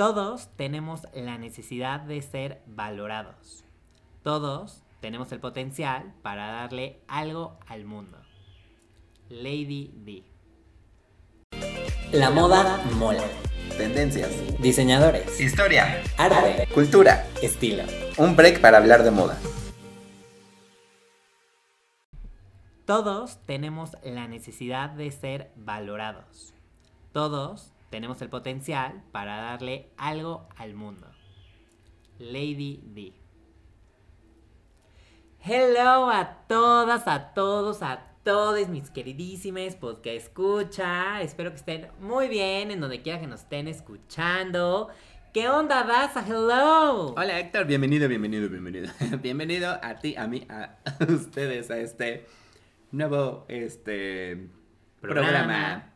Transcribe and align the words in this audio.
Todos 0.00 0.48
tenemos 0.56 1.02
la 1.12 1.36
necesidad 1.36 2.00
de 2.00 2.22
ser 2.22 2.62
valorados. 2.64 3.66
Todos 4.22 4.82
tenemos 5.00 5.30
el 5.30 5.40
potencial 5.40 6.14
para 6.22 6.46
darle 6.46 7.02
algo 7.06 7.58
al 7.66 7.84
mundo. 7.84 8.16
Lady 9.28 9.92
D. 9.94 10.24
La 12.12 12.30
moda 12.30 12.82
mola. 12.94 13.24
Tendencias. 13.76 14.30
Diseñadores. 14.62 15.38
Historia. 15.38 16.02
Arte. 16.16 16.66
Cultura. 16.72 17.26
Estilo. 17.42 17.82
Un 18.16 18.34
break 18.36 18.62
para 18.62 18.78
hablar 18.78 19.02
de 19.02 19.10
moda. 19.10 19.38
Todos 22.86 23.36
tenemos 23.44 23.98
la 24.02 24.26
necesidad 24.28 24.88
de 24.88 25.10
ser 25.10 25.50
valorados. 25.56 26.54
Todos 27.12 27.74
tenemos 27.90 28.22
el 28.22 28.28
potencial 28.28 29.02
para 29.12 29.36
darle 29.36 29.90
algo 29.96 30.48
al 30.56 30.74
mundo. 30.74 31.08
Lady 32.18 32.80
D. 32.84 33.12
Hello 35.42 36.10
a 36.10 36.46
todas, 36.46 37.08
a 37.08 37.32
todos, 37.34 37.82
a 37.82 38.06
todos 38.22 38.68
mis 38.68 38.90
queridísimos 38.90 39.74
podcast 39.74 40.16
escucha. 40.16 41.20
Espero 41.22 41.50
que 41.50 41.56
estén 41.56 41.88
muy 42.00 42.28
bien 42.28 42.70
en 42.70 42.80
donde 42.80 43.02
quiera 43.02 43.18
que 43.18 43.26
nos 43.26 43.40
estén 43.40 43.66
escuchando. 43.66 44.88
¿Qué 45.32 45.48
onda, 45.48 45.82
Daza? 45.84 46.24
Hello. 46.26 47.14
Hola 47.14 47.38
Héctor, 47.40 47.66
bienvenido, 47.66 48.08
bienvenido, 48.08 48.48
bienvenido. 48.48 48.92
bienvenido 49.22 49.78
a 49.82 49.94
ti, 49.98 50.14
a 50.16 50.26
mí, 50.26 50.46
a 50.48 50.76
ustedes, 51.08 51.70
a 51.70 51.78
este 51.78 52.26
nuevo 52.92 53.46
este 53.48 54.48
programa, 55.00 55.89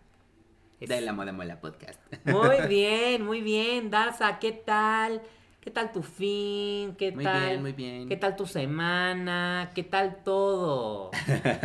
de 0.86 1.00
la 1.00 1.12
Moda 1.12 1.32
Mola 1.32 1.60
Podcast. 1.60 2.00
Muy 2.24 2.66
bien, 2.68 3.24
muy 3.24 3.40
bien, 3.40 3.90
Daza, 3.90 4.38
¿qué 4.38 4.52
tal? 4.52 5.22
¿Qué 5.60 5.70
tal 5.70 5.92
tu 5.92 6.02
fin? 6.02 6.94
¿Qué 6.96 7.12
Muy 7.12 7.24
tal? 7.24 7.48
bien, 7.48 7.62
muy 7.62 7.72
bien. 7.72 8.06
¿Qué 8.08 8.18
tal 8.18 8.36
tu 8.36 8.44
semana? 8.44 9.70
¿Qué 9.74 9.82
tal 9.82 10.22
todo? 10.22 11.10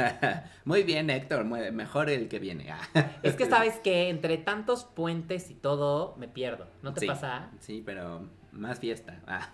Muy 0.64 0.84
bien, 0.84 1.10
Héctor, 1.10 1.44
muy- 1.44 1.70
mejor 1.72 2.10
el 2.10 2.30
que 2.30 2.40
viene. 2.40 2.74
Es 3.24 3.36
que 3.36 3.46
sabes 3.46 3.78
que 3.80 4.08
entre 4.08 4.38
tantos 4.38 4.86
puentes 4.86 5.50
y 5.52 5.56
todo 5.56 6.16
me 6.18 6.30
pierdo, 6.30 6.68
¿no 6.82 6.94
te 6.94 7.02
Sí, 7.02 7.08
pasa? 7.08 7.50
Sí, 7.60 7.84
pero 7.86 8.26
más 8.54 8.80
fiesta. 8.80 9.20
Ah. 9.28 9.50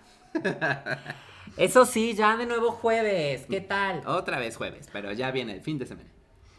Eso 1.56 1.84
sí, 1.84 2.14
ya 2.14 2.36
de 2.36 2.46
nuevo 2.46 2.70
jueves, 2.70 3.46
¿qué 3.50 3.60
tal? 3.60 4.02
Otra 4.06 4.38
vez 4.38 4.56
jueves, 4.56 4.88
pero 4.92 5.10
ya 5.12 5.30
viene 5.32 5.54
el 5.54 5.60
fin 5.60 5.78
de 5.78 5.86
semana. 5.86 6.10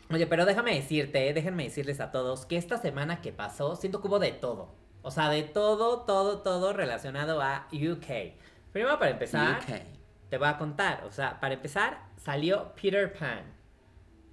Oye, 0.10 0.26
pero 0.28 0.46
déjame 0.46 0.74
decirte, 0.76 1.34
déjenme 1.34 1.64
decirles 1.66 2.00
a 2.00 2.12
todos 2.12 2.46
que 2.46 2.58
esta 2.58 2.78
semana 2.78 3.22
que 3.22 3.34
pasó, 3.34 3.76
siento 3.76 4.02
que 4.02 4.08
hubo 4.08 4.20
de 4.20 4.32
todo. 4.32 4.74
O 5.02 5.12
sea, 5.12 5.30
de 5.30 5.44
todo, 5.44 6.02
todo, 6.02 6.40
todo 6.40 6.74
relacionado 6.74 7.42
a 7.42 7.68
UK. 7.72 8.34
Primero 8.72 9.00
para 9.00 9.12
empezar, 9.12 9.60
UK. 9.62 9.82
te 10.30 10.38
voy 10.38 10.48
a 10.48 10.58
contar. 10.58 11.04
O 11.06 11.12
sea, 11.12 11.40
para 11.40 11.56
empezar, 11.56 12.00
salió 12.18 12.74
Peter 12.82 13.14
Pan, 13.14 13.44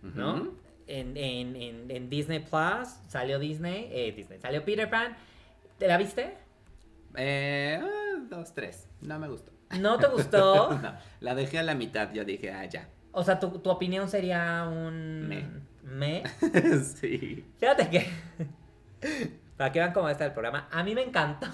¿no? 0.03 0.53
En, 0.87 1.17
en, 1.17 1.57
en, 1.57 1.91
en 1.91 2.11
Disney 2.11 2.41
Plus, 2.41 2.89
salió 3.09 3.39
Disney, 3.39 3.89
eh, 3.91 4.13
Disney, 4.13 4.39
salió 4.39 4.65
Peter 4.65 4.89
Pan. 4.89 5.17
¿Te 5.79 5.89
la 5.89 5.97
viste? 5.97 6.37
Eh, 7.17 7.81
ah, 7.83 8.21
dos, 8.29 8.53
tres. 8.55 8.89
No 9.01 9.19
me 9.19 9.29
gustó. 9.29 9.53
¿No 9.79 9.99
te 9.99 10.07
gustó? 10.07 10.71
No, 10.83 10.95
la 11.21 11.35
dejé 11.35 11.59
a 11.59 11.63
la 11.63 11.75
mitad. 11.75 12.13
Yo 12.13 12.25
dije, 12.25 12.53
ah, 12.53 12.65
ya. 12.65 12.89
O 13.15 13.23
sea, 13.25 13.39
tu, 13.39 13.59
tu 13.61 13.71
opinión 13.71 14.09
sería 14.09 14.69
un... 14.71 15.29
Me. 15.29 15.47
¿Me? 15.83 16.25
sí. 16.97 17.49
Fíjate 17.59 17.89
que... 17.89 18.11
Para 19.57 19.71
que 19.71 19.79
vean 19.79 19.93
cómo 19.93 20.09
está 20.09 20.27
el 20.27 20.33
programa. 20.33 20.69
A 20.73 20.83
mí 20.83 20.95
me 20.95 21.03
encantó. 21.03 21.47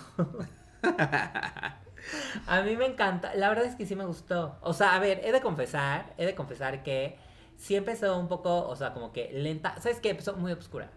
A 2.47 2.63
mí 2.63 2.77
me 2.77 2.87
encanta. 2.87 3.35
La 3.35 3.51
verdad 3.51 3.67
es 3.67 3.75
que 3.77 3.85
sí 3.85 3.95
me 3.95 4.07
gustó. 4.07 4.57
O 4.63 4.73
sea, 4.73 4.95
a 4.95 4.99
ver, 4.99 5.21
he 5.23 5.33
de 5.33 5.43
confesar, 5.43 6.15
he 6.17 6.25
de 6.25 6.35
confesar 6.35 6.83
que 6.83 7.19
sí 7.57 7.77
empezó 7.77 8.19
un 8.19 8.27
poco, 8.27 8.67
o 8.67 8.75
sea, 8.75 8.95
como 8.95 9.13
que 9.13 9.31
lenta. 9.33 9.79
¿Sabes 9.81 10.01
qué? 10.01 10.11
Empezó 10.11 10.35
muy 10.35 10.51
oscura. 10.53 10.91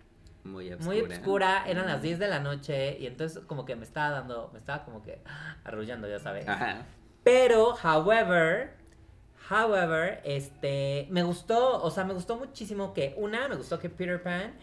Muy 0.45 0.71
oscura. 0.71 0.85
Muy 0.85 1.01
oscura, 1.01 1.63
eran 1.67 1.87
las 1.87 2.01
10 2.01 2.19
de 2.19 2.27
la 2.27 2.39
noche 2.39 2.97
y 2.99 3.07
entonces 3.07 3.43
como 3.45 3.65
que 3.65 3.75
me 3.75 3.83
estaba 3.83 4.11
dando, 4.11 4.49
me 4.53 4.59
estaba 4.59 4.85
como 4.85 5.01
que 5.01 5.21
arrullando, 5.65 6.07
ya 6.07 6.19
sabes. 6.19 6.47
Ajá. 6.47 6.85
Pero, 7.23 7.75
however, 7.83 8.77
however, 9.49 10.21
este, 10.23 11.07
me 11.09 11.23
gustó, 11.23 11.81
o 11.81 11.91
sea, 11.91 12.03
me 12.03 12.13
gustó 12.13 12.37
muchísimo 12.37 12.93
que, 12.93 13.13
una, 13.17 13.47
me 13.47 13.55
gustó 13.55 13.79
que 13.79 13.89
Peter 13.89 14.21
Pan 14.21 14.53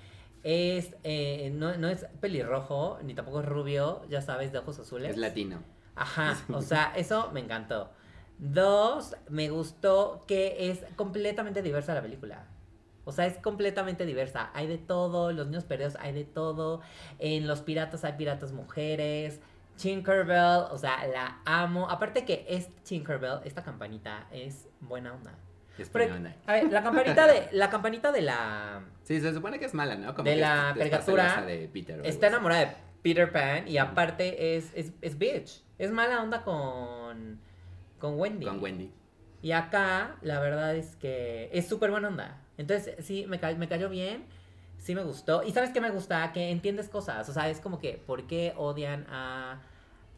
es, 0.42 0.96
eh, 1.04 1.50
no, 1.54 1.76
no 1.76 1.88
es 1.88 2.06
pelirrojo, 2.20 2.98
ni 3.02 3.14
tampoco 3.14 3.40
es 3.40 3.46
rubio, 3.46 4.02
ya 4.08 4.20
sabes, 4.22 4.52
de 4.52 4.58
ojos 4.58 4.78
azules. 4.78 5.10
Es 5.10 5.16
latino. 5.16 5.62
Ajá, 5.94 6.38
o 6.52 6.62
sea, 6.62 6.92
eso 6.96 7.30
me 7.32 7.40
encantó. 7.40 7.90
Dos, 8.38 9.16
me 9.28 9.50
gustó 9.50 10.24
que 10.26 10.70
es 10.70 10.80
completamente 10.96 11.60
diversa 11.62 11.94
la 11.94 12.02
película. 12.02 12.46
O 13.04 13.12
sea, 13.12 13.26
es 13.26 13.38
completamente 13.38 14.06
diversa. 14.06 14.50
Hay 14.54 14.66
de 14.66 14.78
todo, 14.78 15.32
los 15.32 15.46
niños 15.48 15.64
perdidos 15.64 15.96
hay 16.00 16.12
de 16.12 16.24
todo. 16.24 16.80
En 17.18 17.46
los 17.46 17.60
piratas 17.60 18.04
hay 18.04 18.12
piratas 18.12 18.52
mujeres. 18.52 19.40
Tinkerbell, 19.80 20.66
o 20.70 20.78
sea, 20.78 21.06
la 21.06 21.40
amo. 21.44 21.88
Aparte 21.88 22.24
que 22.24 22.44
es 22.48 22.68
Tinkerbell, 22.84 23.40
esta 23.44 23.62
campanita 23.62 24.26
es 24.32 24.68
buena 24.80 25.14
onda. 25.14 25.34
Es 25.78 25.88
Pero, 25.88 26.06
buena 26.12 26.16
onda. 26.30 26.36
a 26.46 26.52
ver, 26.54 26.70
la 26.72 26.82
campanita 26.82 27.26
de 27.26 27.48
la 27.52 27.70
campanita 27.70 28.12
de 28.12 28.22
la 28.22 28.82
Sí, 29.04 29.20
se 29.20 29.32
supone 29.32 29.58
que 29.58 29.64
es 29.64 29.74
mala, 29.74 29.94
¿no? 29.96 30.14
Como 30.14 30.28
de 30.28 30.34
que 30.34 30.40
la 30.40 30.74
caricatura, 30.76 31.42
de 31.42 31.68
Peter. 31.72 32.00
está 32.04 32.26
enamorada 32.26 32.60
de 32.66 32.76
Peter 33.02 33.32
Pan 33.32 33.66
y 33.66 33.78
aparte 33.78 34.56
es, 34.56 34.70
es, 34.74 34.92
es 35.00 35.16
bitch. 35.18 35.62
Es 35.78 35.90
mala 35.90 36.22
onda 36.22 36.42
con 36.42 37.40
con 37.98 38.18
Wendy. 38.18 38.46
Con 38.46 38.62
Wendy. 38.62 38.92
Y 39.42 39.52
acá, 39.52 40.16
la 40.20 40.38
verdad 40.40 40.74
es 40.76 40.96
que 40.96 41.48
es 41.52 41.66
súper 41.66 41.90
buena 41.90 42.08
onda. 42.08 42.36
Entonces, 42.58 42.94
sí, 43.04 43.24
me, 43.26 43.40
ca- 43.40 43.54
me 43.54 43.68
cayó 43.68 43.88
bien. 43.88 44.26
Sí 44.76 44.94
me 44.94 45.02
gustó. 45.02 45.42
Y 45.42 45.52
¿sabes 45.52 45.70
qué 45.70 45.80
me 45.80 45.90
gusta? 45.90 46.30
Que 46.32 46.50
entiendes 46.50 46.88
cosas. 46.90 47.26
O 47.28 47.32
sea, 47.32 47.48
es 47.48 47.60
como 47.60 47.78
que, 47.78 47.94
¿por 48.06 48.26
qué 48.26 48.52
odian 48.56 49.06
a... 49.10 49.60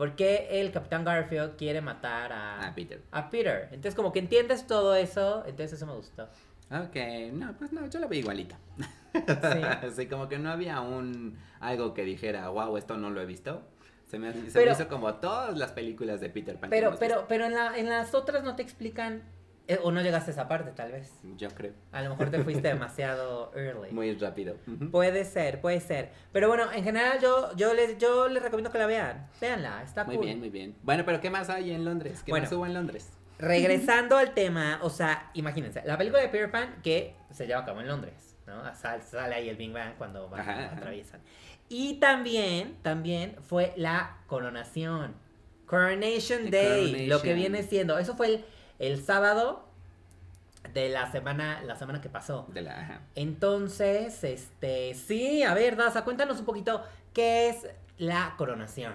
¿Por 0.02 0.16
qué 0.16 0.48
el 0.50 0.72
Capitán 0.72 1.04
Garfield 1.04 1.54
quiere 1.54 1.80
matar 1.80 2.32
a... 2.32 2.66
Ah, 2.66 2.74
Peter. 2.74 3.00
a 3.12 3.30
Peter? 3.30 3.68
Entonces, 3.70 3.94
como 3.94 4.12
que 4.12 4.18
entiendes 4.18 4.66
todo 4.66 4.96
eso. 4.96 5.44
Entonces, 5.46 5.74
eso 5.74 5.86
me 5.86 5.92
gustó. 5.92 6.24
Ok, 6.72 6.96
no, 7.32 7.56
pues 7.56 7.72
no, 7.72 7.86
yo 7.86 8.00
la 8.00 8.08
vi 8.08 8.18
igualita. 8.18 8.58
Sí. 9.12 9.20
Sí, 9.94 10.06
como 10.08 10.28
que 10.28 10.40
no 10.40 10.50
había 10.50 10.80
un 10.80 11.38
algo 11.60 11.94
que 11.94 12.02
dijera, 12.02 12.48
wow, 12.48 12.76
esto 12.76 12.96
no 12.96 13.10
lo 13.10 13.20
he 13.20 13.26
visto. 13.26 13.62
Se 14.06 14.18
me, 14.18 14.32
se 14.32 14.50
Pero- 14.52 14.72
me 14.72 14.76
hizo 14.76 14.88
como 14.88 15.14
todas 15.14 15.56
las 15.56 15.70
películas 15.70 16.20
de 16.20 16.30
Peter 16.30 16.58
Pan. 16.58 16.70
Pero, 16.70 16.96
pero, 16.98 17.26
pero 17.28 17.44
en, 17.44 17.54
la, 17.54 17.78
en 17.78 17.88
las 17.88 18.12
otras 18.12 18.42
no 18.42 18.56
te 18.56 18.62
explican... 18.64 19.22
eh, 19.69 19.78
o 19.83 19.93
no 19.93 20.03
llegaste 20.03 20.31
a 20.31 20.34
esa 20.34 20.49
parte, 20.49 20.73
tal 20.73 20.93
vez. 20.93 21.12
Yo 21.37 21.49
creo. 21.50 21.73
A 21.93 22.03
lo 22.03 22.11
mejor 22.11 22.31
te 22.31 22.43
fuiste 22.43 22.69
demasiado 22.69 23.53
early. 23.55 23.91
Muy 23.93 24.15
rápido. 24.17 24.56
Puede 24.91 25.25
ser, 25.25 25.61
puede 25.61 25.81
ser. 25.81 26.11
Pero 26.33 26.49
bueno, 26.49 26.71
en 26.73 26.83
general 26.84 27.19
yo, 27.21 27.55
yo, 27.56 27.73
les, 27.75 27.97
yo 27.99 28.28
les 28.28 28.43
recomiendo 28.43 28.71
que 28.73 28.78
la 28.78 28.87
vean. 28.87 29.28
Véanla, 29.41 29.83
está 29.83 30.05
Muy 30.05 30.17
cool. 30.17 30.27
bien, 30.27 30.39
muy 30.41 30.50
bien. 30.50 30.75
Bueno, 30.83 31.05
pero 31.05 31.21
¿qué 31.21 31.31
más 31.31 31.49
hay 31.50 31.71
en 31.73 31.84
Londres? 31.84 32.23
¿Qué 32.25 32.33
Bueno. 32.33 32.45
más 32.45 32.53
hubo 32.53 32.67
en 32.67 32.75
Londres? 32.75 33.12
Regresando 33.39 34.17
al 34.19 34.34
tema, 34.34 34.78
o 34.83 34.91
sea, 34.91 35.31
imagínense, 35.34 35.83
la 35.84 35.97
película 35.99 36.23
de 36.23 36.29
Peter 36.29 36.50
Pan 36.50 36.77
que 36.83 37.15
se 37.31 37.47
lleva 37.47 37.61
a 37.61 37.65
cabo 37.65 37.81
en 37.81 37.89
Londres, 37.89 38.37
¿no? 38.47 38.62
Sal- 38.75 39.03
Sale, 39.03 39.34
ahí 39.34 39.49
el 39.49 39.56
Big 39.56 39.73
Bang 39.73 39.94
cuando 39.99 40.29
van, 40.29 40.41
Ajá, 40.41 40.65
ajá. 40.67 40.77
atraviesan. 40.77 41.21
Y 41.69 41.94
también, 42.00 42.77
también 42.83 43.37
fue 43.41 43.73
la 43.77 44.19
coronación. 44.27 45.15
Coronation 45.67 46.50
The 46.50 46.69
Day, 46.69 47.06
lo 47.06 47.23
que 47.23 47.33
viene 47.34 47.62
siendo. 47.62 47.99
Eso 47.99 48.15
fue 48.15 48.27
el, 48.27 48.44
el 48.82 49.00
sábado 49.00 49.65
de 50.75 50.88
la 50.88 51.10
semana, 51.12 51.62
la 51.62 51.76
semana 51.76 52.00
que 52.00 52.09
pasó. 52.09 52.47
De 52.53 52.62
la, 52.62 52.81
ajá. 52.81 53.00
Entonces, 53.15 54.25
este, 54.25 54.94
sí, 54.94 55.44
a 55.44 55.54
ver, 55.54 55.76
Daza, 55.76 56.03
cuéntanos 56.03 56.41
un 56.41 56.44
poquito 56.44 56.82
qué 57.12 57.48
es 57.48 57.69
la 57.97 58.34
coronación. 58.37 58.94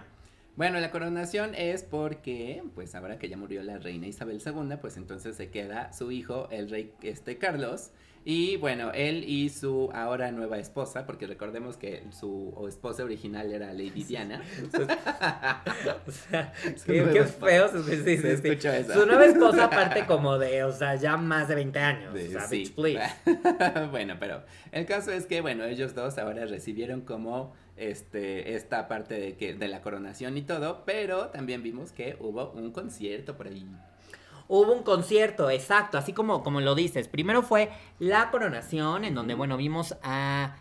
Bueno, 0.58 0.80
la 0.82 0.92
coronación 0.92 1.56
es 1.56 1.84
porque, 1.84 2.64
pues 2.76 2.96
ahora 2.96 3.18
que 3.18 3.30
ya 3.30 3.38
murió 3.38 3.64
la 3.64 3.78
reina 3.78 4.08
Isabel 4.08 4.42
II, 4.46 4.76
pues 4.82 4.98
entonces 4.98 5.38
se 5.38 5.50
queda 5.52 5.94
su 5.94 6.12
hijo, 6.12 6.50
el 6.52 6.70
rey 6.70 6.94
este 7.02 7.38
Carlos, 7.38 7.92
y 8.30 8.58
bueno, 8.58 8.92
él 8.94 9.24
y 9.26 9.48
su 9.48 9.90
ahora 9.94 10.34
nueva 10.34 10.58
esposa, 10.58 11.06
porque 11.06 11.28
recordemos 11.28 11.78
que 11.78 12.04
su 12.12 12.54
esposa 12.68 13.06
original 13.06 13.54
era 13.54 13.72
Lady 13.72 14.04
Diana. 14.04 14.42
O 16.06 16.12
sea, 16.12 16.52
Su 16.76 16.86
qué, 16.88 16.98
nueva 16.98 17.14
qué 17.14 17.20
esposa. 17.20 17.46
feo 17.46 17.70
se, 17.70 18.04
sí, 18.04 18.18
Se 18.18 18.38
sí. 18.38 18.68
eso. 18.68 18.94
Su 18.94 19.06
nueva 19.06 19.26
esposa 19.26 19.64
aparte 19.64 20.06
como 20.06 20.38
de, 20.38 20.66
o 20.66 20.74
sea, 20.74 20.96
ya 20.96 21.16
más 21.16 21.48
de 21.48 21.56
20 21.56 21.80
años. 21.80 22.14
De- 22.14 22.28
o 22.28 22.32
sea, 22.32 22.42
sí. 22.42 22.58
bitch, 22.60 22.76
please. 22.76 23.16
bueno, 23.92 24.16
pero 24.20 24.44
el 24.74 24.86
caso 24.86 25.14
es 25.14 25.26
que, 25.26 25.40
bueno, 25.40 25.64
ellos 25.64 25.96
dos 25.96 26.18
ahora 26.18 26.46
recibieron 26.48 27.02
como 27.02 27.54
este 27.78 28.56
esta 28.56 28.90
parte 28.90 29.18
de 29.18 29.38
que 29.38 29.54
de 29.54 29.68
la 29.70 29.80
coronación 29.82 30.36
y 30.36 30.42
todo, 30.42 30.84
pero 30.86 31.28
también 31.28 31.64
vimos 31.64 31.94
que 31.94 32.18
hubo 32.20 32.52
un 32.52 32.72
concierto 32.74 33.38
por 33.38 33.48
ahí. 33.48 33.66
Hubo 34.50 34.72
un 34.72 34.84
concierto, 34.84 35.50
exacto, 35.50 35.98
así 35.98 36.14
como, 36.14 36.44
como 36.44 36.62
lo 36.62 36.74
dices. 36.74 37.08
Primero 37.08 37.42
fue 37.42 37.70
la 38.00 38.32
coronación, 38.32 39.04
en 39.04 39.14
donde, 39.14 39.34
bueno, 39.34 39.58
vimos 39.58 39.96
a, 40.04 40.56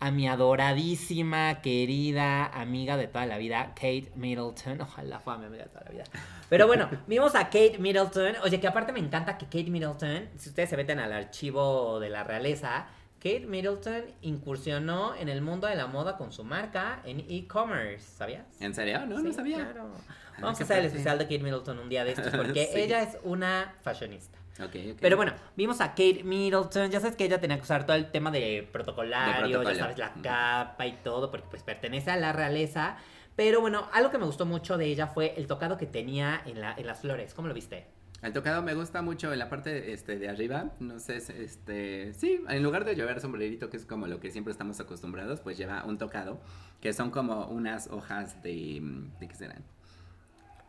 a 0.00 0.10
mi 0.10 0.26
adoradísima, 0.28 1.60
querida 1.60 2.46
amiga 2.46 2.96
de 2.96 3.06
toda 3.06 3.26
la 3.26 3.38
vida, 3.38 3.74
Kate 3.74 4.10
Middleton. 4.16 4.80
Ojalá 4.80 5.20
fuera 5.20 5.38
mi 5.38 5.46
amiga 5.46 5.64
de 5.64 5.70
toda 5.70 5.84
la 5.84 5.90
vida. 5.90 6.04
Pero 6.48 6.66
bueno, 6.66 6.88
vimos 7.06 7.34
a 7.34 7.44
Kate 7.44 7.78
Middleton. 7.78 8.36
Oye, 8.42 8.58
que 8.58 8.66
aparte 8.66 8.92
me 8.92 9.00
encanta 9.00 9.38
que 9.38 9.46
Kate 9.46 9.70
Middleton, 9.70 10.28
si 10.36 10.48
ustedes 10.48 10.70
se 10.70 10.76
meten 10.76 10.98
al 10.98 11.12
archivo 11.12 12.00
de 12.00 12.10
la 12.10 12.24
realeza, 12.24 12.88
Kate 13.18 13.46
Middleton 13.46 14.04
incursionó 14.22 15.14
en 15.16 15.28
el 15.28 15.40
mundo 15.42 15.66
de 15.66 15.74
la 15.74 15.86
moda 15.86 16.16
con 16.16 16.32
su 16.32 16.44
marca 16.44 17.00
en 17.04 17.20
e-commerce, 17.28 18.06
¿sabías? 18.16 18.44
¿En 18.60 18.74
serio? 18.74 19.04
No, 19.06 19.20
no 19.20 19.32
sabía. 19.32 19.56
claro. 19.56 19.90
Ah, 20.08 20.40
Vamos 20.40 20.60
a 20.60 20.64
hacer 20.64 20.78
el 20.78 20.84
especial 20.86 21.18
de 21.18 21.24
Kate 21.24 21.40
Middleton 21.40 21.78
un 21.80 21.88
día 21.88 22.04
de 22.04 22.12
estos 22.12 22.32
porque 22.34 22.66
Sí. 22.72 22.78
ella 22.80 23.02
es 23.02 23.18
una 23.24 23.74
fashionista. 23.82 24.38
Ok, 24.60 24.74
ok. 24.92 24.98
Pero 25.00 25.16
bueno, 25.16 25.32
vimos 25.56 25.80
a 25.80 25.88
Kate 25.90 26.22
Middleton. 26.24 26.90
Ya 26.90 27.00
sabes 27.00 27.16
que 27.16 27.24
ella 27.24 27.40
tenía 27.40 27.56
que 27.56 27.62
usar 27.62 27.86
todo 27.86 27.96
el 27.96 28.10
tema 28.10 28.30
de 28.30 28.68
protocolario, 28.72 29.60
De 29.60 29.64
ya 29.74 29.74
sabes, 29.74 29.98
la 29.98 30.12
capa 30.22 30.86
y 30.86 30.92
todo, 31.02 31.30
porque 31.30 31.46
pues 31.50 31.62
pertenece 31.64 32.10
a 32.12 32.16
la 32.16 32.32
realeza. 32.32 32.96
Pero 33.36 33.60
bueno, 33.60 33.88
algo 33.92 34.10
que 34.10 34.18
me 34.18 34.24
gustó 34.26 34.46
mucho 34.46 34.76
de 34.76 34.86
ella 34.86 35.06
fue 35.08 35.34
el 35.36 35.46
tocado 35.46 35.76
que 35.76 35.86
tenía 35.86 36.42
en, 36.44 36.60
la, 36.60 36.74
en 36.76 36.86
las 36.86 37.00
flores. 37.00 37.34
¿Cómo 37.34 37.46
lo 37.48 37.54
viste? 37.54 37.86
El 38.20 38.32
tocado 38.32 38.62
me 38.62 38.74
gusta 38.74 39.00
mucho 39.00 39.32
en 39.32 39.38
la 39.38 39.48
parte 39.48 39.92
este, 39.92 40.18
de 40.18 40.28
arriba, 40.28 40.72
no 40.80 40.98
sé, 40.98 41.16
es, 41.16 41.30
este, 41.30 42.12
sí, 42.14 42.40
en 42.48 42.62
lugar 42.64 42.84
de 42.84 42.96
llevar 42.96 43.20
sombrerito, 43.20 43.70
que 43.70 43.76
es 43.76 43.86
como 43.86 44.08
lo 44.08 44.18
que 44.18 44.32
siempre 44.32 44.50
estamos 44.50 44.80
acostumbrados, 44.80 45.40
pues 45.40 45.56
lleva 45.56 45.84
un 45.84 45.98
tocado, 45.98 46.40
que 46.80 46.92
son 46.92 47.12
como 47.12 47.46
unas 47.46 47.86
hojas 47.88 48.42
de, 48.42 48.80
mm, 48.80 49.18
¿de 49.20 49.28
qué 49.28 49.34
serán? 49.36 49.64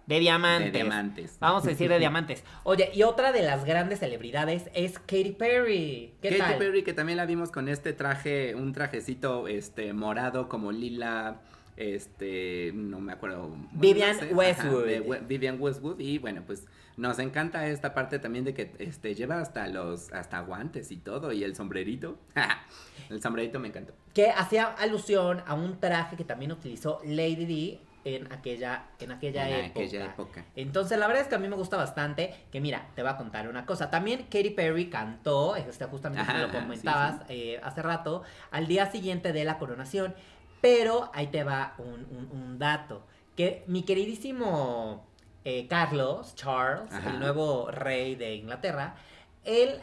De 0.06 0.20
diamantes. 0.20 0.74
De 0.74 0.80
diamantes. 0.80 1.38
Vamos 1.40 1.66
a 1.66 1.70
decir 1.70 1.90
de 1.90 1.98
diamantes. 2.00 2.44
Oye, 2.64 2.92
y 2.94 3.02
otra 3.02 3.32
de 3.32 3.42
las 3.42 3.66
grandes 3.66 4.00
celebridades 4.00 4.70
es 4.74 5.00
Katy 5.00 5.32
Perry. 5.32 6.14
¿Qué 6.22 6.30
Katy 6.30 6.40
tal? 6.40 6.58
Perry, 6.58 6.84
que 6.84 6.94
también 6.94 7.18
la 7.18 7.26
vimos 7.26 7.52
con 7.52 7.68
este 7.68 7.94
traje, 7.94 8.54
un 8.54 8.74
trajecito, 8.74 9.48
este, 9.48 9.94
morado, 9.94 10.50
como 10.50 10.72
lila, 10.72 11.42
este, 11.78 12.72
no 12.76 13.00
me 13.00 13.14
acuerdo. 13.14 13.56
Vivian 13.72 14.18
no 14.18 14.24
sé, 14.24 14.34
Westwood. 14.34 14.86
de 14.86 15.22
Vivian 15.28 15.60
Westwood, 15.60 16.00
y 16.00 16.18
bueno, 16.20 16.44
pues 16.46 16.66
nos 17.00 17.18
encanta 17.20 17.68
esta 17.68 17.94
parte 17.94 18.20
también 18.20 18.44
de 18.46 18.54
que, 18.54 18.74
este, 18.80 19.16
lleva 19.16 19.40
hasta 19.40 19.68
los, 19.68 20.12
hasta 20.14 20.40
guantes 20.42 20.92
y 20.92 20.98
todo, 20.98 21.32
y 21.32 21.44
el 21.44 21.56
sombrerito. 21.56 22.18
el 23.10 23.22
sombrerito 23.22 23.60
me 23.60 23.70
encantó. 23.70 23.94
que 24.14 24.30
hacía 24.32 24.66
alusión 24.66 25.42
a 25.48 25.54
un 25.54 25.80
traje 25.80 26.16
que 26.16 26.24
también 26.26 26.52
utilizó 26.52 27.02
Lady 27.06 27.46
D 27.46 27.80
en 28.06 28.32
aquella, 28.32 28.86
en 29.00 29.12
aquella, 29.12 29.50
En 29.50 29.66
época. 29.66 29.80
aquella 29.86 30.06
época. 30.06 30.46
Entonces, 30.56 30.98
la 30.98 31.08
verdad 31.08 31.24
es 31.24 31.28
que 31.30 31.36
a 31.36 31.40
mí 31.40 31.48
me 31.50 31.56
gusta 31.58 31.76
bastante. 31.78 32.34
Que 32.52 32.62
mira, 32.62 32.88
te 32.96 33.02
voy 33.02 33.12
a 33.12 33.18
contar 33.18 33.48
una 33.50 33.66
cosa. 33.66 33.90
También 33.90 34.24
Katy 34.24 34.52
Perry 34.52 34.90
cantó, 34.90 35.56
este, 35.58 35.84
justamente 35.86 36.30
Ajá, 36.32 36.40
lo 36.40 36.50
sí, 36.50 36.54
comentabas 36.58 37.18
sí. 37.28 37.34
eh, 37.34 37.60
hace 37.62 37.82
rato, 37.82 38.24
al 38.52 38.68
día 38.68 38.86
siguiente 38.90 39.34
de 39.34 39.44
la 39.44 39.58
coronación. 39.58 40.16
Pero 40.62 41.12
ahí 41.14 41.28
te 41.28 41.44
va 41.44 41.74
un, 41.78 42.06
un- 42.10 42.30
un 42.32 42.58
dato. 42.60 43.06
Que 43.36 43.64
mi 43.68 43.84
queridísimo 43.84 45.06
eh, 45.50 45.68
Carlos, 45.68 46.36
Charles, 46.36 46.94
Ajá. 46.94 47.10
el 47.10 47.20
nuevo 47.20 47.72
rey 47.72 48.16
de 48.16 48.36
Inglaterra, 48.36 48.96
él 49.44 49.80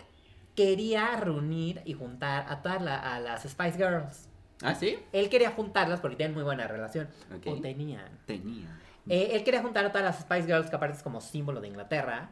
quería 0.54 1.16
reunir 1.16 1.82
y 1.84 1.92
juntar 1.94 2.46
a 2.48 2.62
todas 2.62 2.80
la- 2.82 2.98
a 3.14 3.20
las 3.20 3.42
Spice 3.42 3.76
Girls. 3.76 4.28
¿Ah, 4.62 4.74
sí? 4.74 4.98
Él 5.12 5.28
quería 5.28 5.50
juntarlas 5.50 6.00
porque 6.00 6.16
tienen 6.16 6.34
muy 6.34 6.44
buena 6.44 6.66
relación. 6.66 7.08
O 7.44 7.54
tenían. 7.60 8.08
Tenía. 8.26 8.78
Eh, 9.08 9.30
él 9.32 9.44
quería 9.44 9.60
juntar 9.62 9.84
a 9.84 9.88
todas 9.92 10.04
las 10.04 10.20
Spice 10.20 10.46
Girls, 10.46 10.70
que 10.70 10.76
aparte 10.76 10.96
es 10.96 11.02
como 11.02 11.20
símbolo 11.20 11.60
de 11.60 11.68
Inglaterra. 11.68 12.30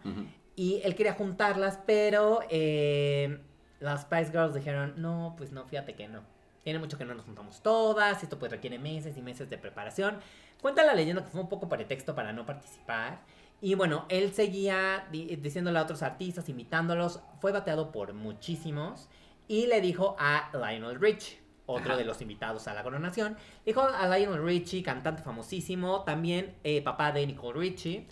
Y 0.56 0.80
él 0.84 0.94
quería 0.94 1.12
juntarlas, 1.14 1.78
pero 1.84 2.40
eh, 2.50 3.40
las 3.80 4.02
Spice 4.02 4.30
Girls 4.30 4.54
dijeron, 4.54 4.94
no, 4.96 5.34
pues 5.36 5.50
no, 5.52 5.64
fíjate 5.66 5.94
que 5.94 6.08
no. 6.08 6.22
Tiene 6.64 6.78
mucho 6.80 6.98
que 6.98 7.04
no 7.04 7.14
nos 7.14 7.24
juntamos 7.26 7.62
todas, 7.62 8.22
esto 8.22 8.38
pues 8.38 8.50
requiere 8.50 8.78
meses 8.78 9.16
y 9.16 9.22
meses 9.22 9.48
de 9.50 9.58
preparación. 9.58 10.18
Cuenta 10.60 10.82
la 10.84 10.94
leyenda 10.94 11.22
que 11.22 11.30
fue 11.30 11.42
un 11.42 11.48
poco 11.48 11.68
pretexto 11.68 12.14
para 12.14 12.32
no 12.32 12.44
participar. 12.46 13.20
Y 13.60 13.74
bueno, 13.74 14.06
él 14.08 14.32
seguía 14.32 15.06
di- 15.12 15.36
diciéndole 15.36 15.78
a 15.78 15.82
otros 15.82 16.02
artistas, 16.02 16.48
invitándolos, 16.48 17.20
fue 17.40 17.52
bateado 17.52 17.92
por 17.92 18.12
muchísimos. 18.14 19.08
Y 19.46 19.66
le 19.66 19.80
dijo 19.82 20.16
a 20.18 20.50
Lionel 20.54 20.98
Richie, 21.00 21.38
otro 21.66 21.90
Ajá. 21.92 21.96
de 21.98 22.04
los 22.04 22.20
invitados 22.22 22.66
a 22.66 22.74
la 22.74 22.82
coronación, 22.82 23.36
dijo 23.64 23.82
a 23.82 24.08
Lionel 24.08 24.42
Richie, 24.42 24.82
cantante 24.82 25.22
famosísimo, 25.22 26.02
también 26.02 26.54
eh, 26.64 26.80
papá 26.82 27.12
de 27.12 27.26
Nicole 27.26 27.58
Richie. 27.58 28.06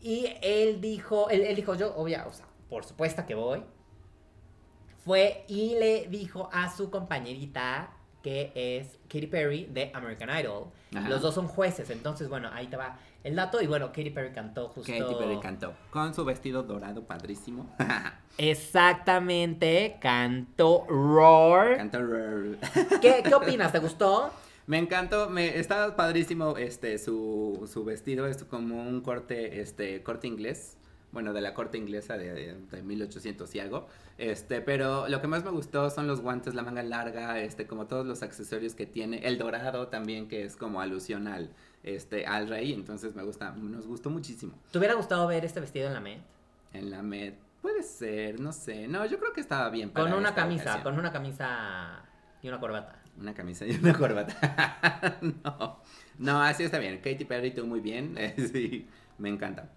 Y 0.00 0.26
él 0.40 0.80
dijo, 0.80 1.28
él, 1.30 1.42
él 1.42 1.56
dijo, 1.56 1.74
yo, 1.74 1.94
obvia, 1.96 2.26
o 2.28 2.32
sea, 2.32 2.46
por 2.68 2.84
supuesto 2.84 3.26
que 3.26 3.34
voy. 3.34 3.62
Fue 5.08 5.46
y 5.48 5.70
le 5.78 6.06
dijo 6.10 6.50
a 6.52 6.70
su 6.70 6.90
compañerita, 6.90 7.88
que 8.22 8.52
es 8.54 8.98
Katy 9.08 9.26
Perry 9.26 9.64
de 9.64 9.90
American 9.94 10.28
Idol. 10.38 10.64
Ajá. 10.94 11.08
Los 11.08 11.22
dos 11.22 11.34
son 11.34 11.48
jueces, 11.48 11.88
entonces, 11.88 12.28
bueno, 12.28 12.50
ahí 12.52 12.66
te 12.66 12.76
va 12.76 12.98
el 13.24 13.34
dato. 13.34 13.62
Y 13.62 13.66
bueno, 13.66 13.86
Katy 13.86 14.10
Perry 14.10 14.32
cantó 14.34 14.68
justo. 14.68 14.92
Katy 14.92 15.14
Perry 15.14 15.40
cantó. 15.40 15.72
Con 15.90 16.12
su 16.12 16.26
vestido 16.26 16.62
dorado 16.62 17.04
padrísimo. 17.04 17.74
Exactamente, 18.36 19.96
cantó 19.98 20.84
Roar. 20.86 21.78
cantó. 21.78 22.02
Roar. 22.02 22.58
¿Qué, 23.00 23.22
¿Qué 23.24 23.34
opinas? 23.34 23.72
¿Te 23.72 23.78
gustó? 23.78 24.30
Me 24.66 24.76
encantó, 24.76 25.30
me 25.30 25.58
está 25.58 25.96
padrísimo 25.96 26.58
este 26.58 26.98
su, 26.98 27.66
su 27.72 27.82
vestido, 27.82 28.26
es 28.26 28.44
como 28.44 28.86
un 28.86 29.00
corte, 29.00 29.62
este, 29.62 30.02
corte 30.02 30.26
inglés. 30.26 30.77
Bueno, 31.10 31.32
de 31.32 31.40
la 31.40 31.54
corte 31.54 31.78
inglesa 31.78 32.18
de, 32.18 32.32
de, 32.34 32.54
de 32.54 32.82
1800 32.82 33.54
y 33.54 33.60
algo. 33.60 33.88
Este, 34.18 34.60
pero 34.60 35.08
lo 35.08 35.20
que 35.20 35.26
más 35.26 35.42
me 35.44 35.50
gustó 35.50 35.88
son 35.90 36.06
los 36.06 36.20
guantes, 36.20 36.54
la 36.54 36.62
manga 36.62 36.82
larga, 36.82 37.40
este, 37.40 37.66
como 37.66 37.86
todos 37.86 38.06
los 38.06 38.22
accesorios 38.22 38.74
que 38.74 38.84
tiene. 38.84 39.26
El 39.26 39.38
dorado 39.38 39.88
también, 39.88 40.28
que 40.28 40.44
es 40.44 40.56
como 40.56 40.80
alusión 40.80 41.26
al, 41.28 41.50
este, 41.82 42.26
al 42.26 42.48
rey. 42.48 42.74
Entonces 42.74 43.14
me 43.14 43.22
gusta, 43.22 43.52
nos 43.52 43.86
gustó 43.86 44.10
muchísimo. 44.10 44.52
¿Te 44.70 44.78
hubiera 44.78 44.94
gustado 44.94 45.26
ver 45.26 45.44
este 45.44 45.60
vestido 45.60 45.86
en 45.86 45.94
la 45.94 46.00
Met? 46.00 46.20
En 46.74 46.90
la 46.90 47.00
Met, 47.02 47.36
puede 47.62 47.82
ser, 47.82 48.38
no 48.40 48.52
sé. 48.52 48.86
No, 48.88 49.06
yo 49.06 49.18
creo 49.18 49.32
que 49.32 49.40
estaba 49.40 49.70
bien 49.70 49.88
Con 49.90 50.12
una 50.12 50.34
camisa, 50.34 50.62
ocasión. 50.64 50.82
con 50.82 50.98
una 50.98 51.10
camisa 51.12 52.02
y 52.42 52.48
una 52.48 52.60
corbata. 52.60 53.00
Una 53.18 53.34
camisa 53.34 53.66
y 53.66 53.74
una 53.76 53.96
corbata. 53.96 55.18
no, 55.22 55.80
no, 56.18 56.42
así 56.42 56.64
está 56.64 56.78
bien. 56.78 56.98
Katy 56.98 57.24
Perry, 57.24 57.52
tú 57.52 57.66
muy 57.66 57.80
bien. 57.80 58.14
sí, 58.52 58.86
me 59.16 59.28
encanta. 59.28 59.70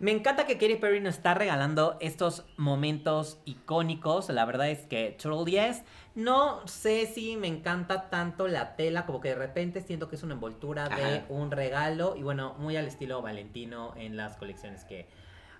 Me 0.00 0.12
encanta 0.12 0.46
que 0.46 0.54
Katy 0.54 0.76
Perry 0.76 0.98
nos 0.98 1.16
está 1.16 1.34
regalando 1.34 1.98
estos 2.00 2.46
momentos 2.56 3.38
icónicos. 3.44 4.30
La 4.30 4.46
verdad 4.46 4.70
es 4.70 4.86
que 4.86 5.14
Troll 5.20 5.46
Yes. 5.46 5.82
No 6.14 6.66
sé 6.66 7.04
si 7.04 7.36
me 7.36 7.48
encanta 7.48 8.08
tanto 8.08 8.48
la 8.48 8.76
tela, 8.76 9.04
como 9.04 9.20
que 9.20 9.28
de 9.28 9.34
repente 9.34 9.82
siento 9.82 10.08
que 10.08 10.16
es 10.16 10.22
una 10.22 10.32
envoltura 10.32 10.88
de 10.88 11.24
un 11.28 11.50
regalo. 11.50 12.16
Y 12.16 12.22
bueno, 12.22 12.54
muy 12.58 12.78
al 12.78 12.86
estilo 12.86 13.20
Valentino 13.20 13.92
en 13.94 14.16
las 14.16 14.38
colecciones 14.38 14.84
que, 14.84 15.06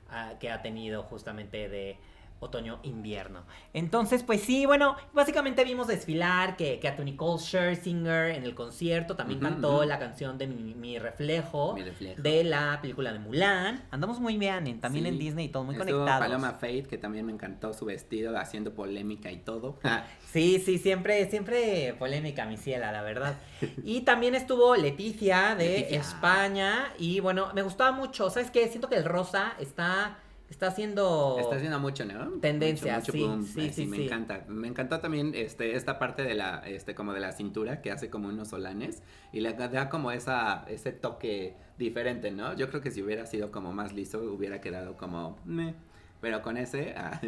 ah, 0.09 0.33
que 0.41 0.51
ha 0.51 0.63
tenido 0.63 1.03
justamente 1.03 1.69
de 1.69 1.99
otoño-invierno. 2.41 3.45
Entonces, 3.73 4.23
pues 4.23 4.41
sí, 4.41 4.67
bueno, 4.67 4.97
básicamente 5.13 5.63
vimos 5.65 5.87
desfilar 5.87 6.57
que, 6.57 6.79
que 6.81 6.89
a 6.89 6.97
Nicole 6.97 7.39
Scherzinger 7.41 8.31
en 8.35 8.45
el 8.45 8.55
concierto 8.55 9.17
también 9.17 9.41
cantó 9.41 9.85
la 9.85 9.99
canción 9.99 10.39
de 10.39 10.47
Mi, 10.47 10.75
Mi 10.75 10.99
reflejo 10.99 11.75
Mi 11.75 11.83
reflejo. 11.83 12.21
de 12.21 12.45
la 12.45 12.79
película 12.81 13.13
de 13.13 13.19
Mulan. 13.19 13.85
Andamos 13.91 14.21
muy 14.21 14.37
bien, 14.39 14.67
en- 14.67 14.81
también 14.81 15.05
Sí. 15.05 15.09
en 15.11 15.19
Disney 15.19 15.45
y 15.47 15.49
todo, 15.49 15.65
muy 15.65 15.75
Estuvo 15.77 15.91
conectados. 15.99 16.27
Paloma 16.27 16.53
Faith, 16.53 16.87
que 16.87 16.99
también 16.99 17.27
me 17.27 17.33
encantó 17.33 17.73
su 17.73 17.85
vestido, 17.85 18.37
haciendo 18.39 18.75
polémica 18.75 19.31
y 19.31 19.37
todo. 19.39 19.79
Sí, 20.33 20.63
sí, 20.65 20.79
siempre, 20.79 21.29
siempre 21.29 21.93
polémica, 21.99 22.47
mi 22.47 22.57
ciela, 22.57 22.93
la 22.93 23.03
verdad. 23.03 23.35
Y 23.83 24.03
también 24.03 24.37
estuvo 24.37 24.77
Leticia 24.77 25.57
de 25.57 25.69
Leticia. 25.81 25.99
España. 26.01 26.93
Y 27.01 27.19
bueno, 27.19 27.49
me 27.53 27.63
gustaba 27.63 27.91
mucho. 27.91 28.31
¿Sabes 28.31 28.49
qué? 28.53 28.69
Siento 28.69 28.89
que 28.89 28.95
el 28.95 29.05
rosa 29.05 29.55
está, 29.59 30.19
está 30.51 30.67
haciendo. 30.67 31.37
Está 31.39 31.57
haciendo 31.57 31.79
mucho, 31.79 32.05
¿no? 32.05 32.29
Tendencia, 32.41 32.99
Mucho, 32.99 33.13
mucho 33.13 33.13
sí, 33.13 33.23
boom. 33.25 33.45
sí, 33.47 33.61
Ay, 33.61 33.73
sí, 33.73 33.87
me 33.87 33.97
sí. 33.97 34.05
encanta. 34.07 34.45
Me 34.49 34.69
encantó 34.69 35.01
también 35.01 35.33
este, 35.35 35.77
esta 35.77 35.99
parte 35.99 36.23
de 36.23 36.35
la, 36.35 36.63
este, 36.67 36.95
como 36.95 37.13
de 37.15 37.21
la 37.21 37.33
cintura, 37.33 37.81
que 37.81 37.91
hace 37.91 38.11
como 38.11 38.29
unos 38.29 38.49
solanes, 38.49 39.03
y 39.33 39.41
le 39.41 39.53
da 39.55 39.89
como 39.89 40.11
esa, 40.11 40.65
ese 40.69 40.93
toque 40.93 41.57
diferente, 41.79 42.31
¿no? 42.31 42.55
Yo 42.55 42.69
creo 42.69 42.81
que 42.81 42.91
si 42.91 43.03
hubiera 43.03 43.27
sido 43.27 43.51
como 43.51 43.73
más 43.73 43.93
liso, 43.93 44.19
hubiera 44.21 44.61
quedado 44.61 44.97
como, 44.97 45.39
meh. 45.45 45.75
Pero 46.21 46.43
con 46.43 46.57
ese, 46.57 46.95
ah, 46.97 47.21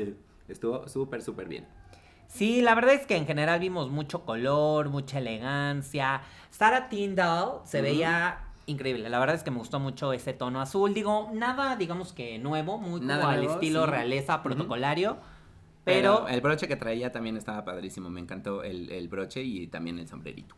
estuvo 0.48 0.88
súper, 0.88 1.22
súper 1.22 1.48
bien. 1.48 1.66
Sí, 2.26 2.62
la 2.62 2.74
verdad 2.74 2.94
es 2.94 3.06
que 3.06 3.16
en 3.16 3.26
general 3.26 3.60
vimos 3.60 3.90
mucho 3.90 4.24
color, 4.24 4.88
mucha 4.88 5.18
elegancia. 5.18 6.22
Sarah 6.50 6.88
Tyndall 6.88 7.60
se 7.64 7.82
veía 7.82 8.51
increíble. 8.66 9.08
La 9.08 9.18
verdad 9.18 9.36
es 9.36 9.42
que 9.42 9.50
me 9.50 9.58
gustó 9.58 9.80
mucho 9.80 10.12
ese 10.12 10.32
tono 10.32 10.60
azul. 10.60 10.94
Digo, 10.94 11.30
nada, 11.32 11.76
digamos 11.76 12.12
que 12.12 12.38
nuevo, 12.38 12.78
muy 12.78 13.00
como 13.00 13.04
Nada 13.04 13.30
al 13.30 13.38
nuevo, 13.40 13.54
estilo 13.54 13.84
sí. 13.84 13.90
realeza 13.90 14.42
protocolario. 14.42 15.18
Pero, 15.84 16.24
Pero, 16.24 16.28
el 16.28 16.40
broche 16.40 16.68
que 16.68 16.76
traía 16.76 17.10
también 17.12 17.36
estaba 17.36 17.64
padrísimo. 17.64 18.08
Me 18.08 18.20
encantó 18.20 18.62
el, 18.62 18.90
el 18.90 19.08
broche 19.08 19.42
y 19.42 19.66
también 19.66 19.98
el 19.98 20.06
sombrerito. 20.08 20.54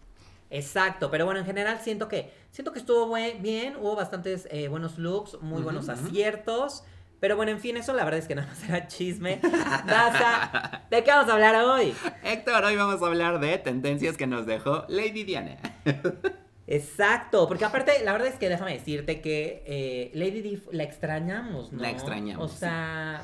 exacto, 0.51 1.11
pero 1.11 1.25
bueno, 1.25 1.41
en 1.41 1.47
general 1.47 1.81
siento 1.81 2.09
que 2.09 2.31
siento 2.51 2.73
que 2.73 2.79
estuvo 2.79 3.07
buen- 3.07 3.43
bien, 3.43 3.77
hubo 3.77 3.97
bastantes 3.97 4.47
eh, 4.51 4.69
buenos 4.69 4.99
looks, 4.99 5.41
muy 5.41 5.63
buenos 5.63 5.89
aciertos. 5.89 6.85
Pero 7.21 7.37
bueno, 7.37 7.53
en 7.53 7.59
fin, 7.61 7.79
eso 7.79 7.95
la 7.95 8.05
verdad 8.05 8.19
es 8.21 8.29
que 8.29 8.35
nada 8.37 8.49
más 8.49 8.63
era 8.69 8.87
chisme. 8.87 9.41
Daza, 9.87 10.83
¿de 10.91 11.03
qué 11.03 11.11
vamos 11.11 11.31
a 11.31 11.33
hablar 11.33 11.57
hoy? 11.65 11.95
Héctor, 12.23 12.63
hoy 12.65 12.77
vamos 12.77 13.03
a 13.03 13.07
hablar 13.07 13.41
de 13.41 13.57
tendencias 13.57 14.19
que 14.19 14.27
nos 14.27 14.45
dejó 14.45 14.85
Lady 14.89 15.25
Diana. 15.25 15.57
Exacto, 16.67 17.47
porque 17.47 17.65
aparte, 17.65 17.93
la 18.05 18.13
verdad 18.13 18.29
es 18.29 18.37
que 18.37 18.49
déjame 18.49 18.73
decirte 18.73 19.21
que 19.21 19.63
eh, 19.67 20.11
Lady 20.15 20.41
Di 20.41 20.63
la 20.73 20.83
extrañamos, 20.83 21.73
¿no? 21.73 21.83
La 21.83 21.91
extrañamos, 21.91 22.53
O 22.53 22.57
sea, 22.57 23.23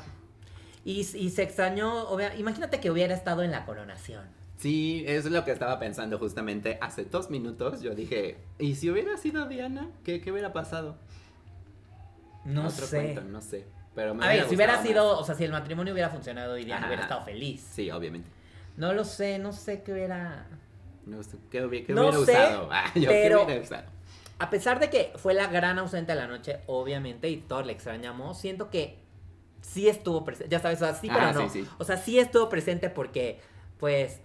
y, 0.85 0.99
y 0.99 1.29
se 1.31 1.43
extrañó, 1.43 2.07
obvia- 2.09 2.35
imagínate 2.37 2.79
que 2.79 2.91
hubiera 2.91 3.13
estado 3.15 3.41
en 3.43 3.51
la 3.51 3.65
coronación. 3.65 4.25
Sí, 4.57 5.03
es 5.07 5.25
lo 5.25 5.43
que 5.43 5.51
estaba 5.51 5.79
pensando 5.79 6.19
justamente 6.19 6.77
hace 6.81 7.05
dos 7.05 7.31
minutos. 7.31 7.81
Yo 7.81 7.95
dije, 7.95 8.37
¿y 8.59 8.75
si 8.75 8.91
hubiera 8.91 9.17
sido 9.17 9.47
Diana? 9.47 9.89
¿Qué, 10.03 10.21
qué 10.21 10.31
hubiera 10.31 10.53
pasado? 10.53 10.97
No 12.45 12.67
Otro 12.67 12.85
sé. 12.85 12.97
cuento, 12.97 13.21
no 13.23 13.41
sé. 13.41 13.65
Pero 13.95 14.13
me 14.13 14.23
A 14.23 14.29
ver, 14.29 14.47
si 14.47 14.55
hubiera 14.55 14.81
sido, 14.81 15.17
o 15.19 15.23
sea, 15.23 15.35
si 15.35 15.43
el 15.43 15.51
matrimonio 15.51 15.93
hubiera 15.93 16.09
funcionado 16.09 16.57
y 16.57 16.63
Diana 16.65 16.81
Ajá. 16.81 16.87
hubiera 16.87 17.01
estado 17.03 17.23
feliz. 17.23 17.67
Sí, 17.73 17.89
obviamente. 17.91 18.29
No 18.77 18.93
lo 18.93 19.03
sé, 19.03 19.39
no 19.39 19.51
sé 19.51 19.81
qué 19.81 19.93
hubiera... 19.93 20.45
No 21.05 21.21
sé, 21.23 21.37
¿qué, 21.49 21.63
hubi- 21.65 21.85
qué 21.85 21.93
No 21.93 22.09
hubiera 22.09 22.17
sé, 22.25 22.31
usado? 22.31 22.69
Ah, 22.71 22.91
yo, 22.95 23.09
pero- 23.09 23.39
¿qué 23.39 23.45
hubiera 23.45 23.61
usado? 23.61 23.83
A 24.39 24.49
pesar 24.49 24.79
de 24.79 24.89
que 24.89 25.13
fue 25.17 25.33
la 25.35 25.47
gran 25.47 25.77
ausente 25.77 26.13
de 26.13 26.17
la 26.17 26.25
noche, 26.27 26.61
obviamente, 26.65 27.29
y 27.29 27.37
todos 27.37 27.65
le 27.65 27.73
extrañamos, 27.73 28.39
siento 28.39 28.69
que 28.71 28.97
sí 29.61 29.87
estuvo 29.87 30.25
presente. 30.25 30.49
Ya 30.51 30.59
sabes, 30.59 30.81
o 30.81 30.85
sea, 30.85 30.95
sí, 30.95 31.07
pero 31.07 31.19
Ah, 31.27 31.31
no. 31.33 31.47
sí, 31.49 31.61
sí. 31.61 31.69
O 31.77 31.83
sea, 31.83 31.97
sí 31.97 32.17
estuvo 32.17 32.49
presente 32.49 32.89
porque, 32.89 33.39
pues, 33.79 34.19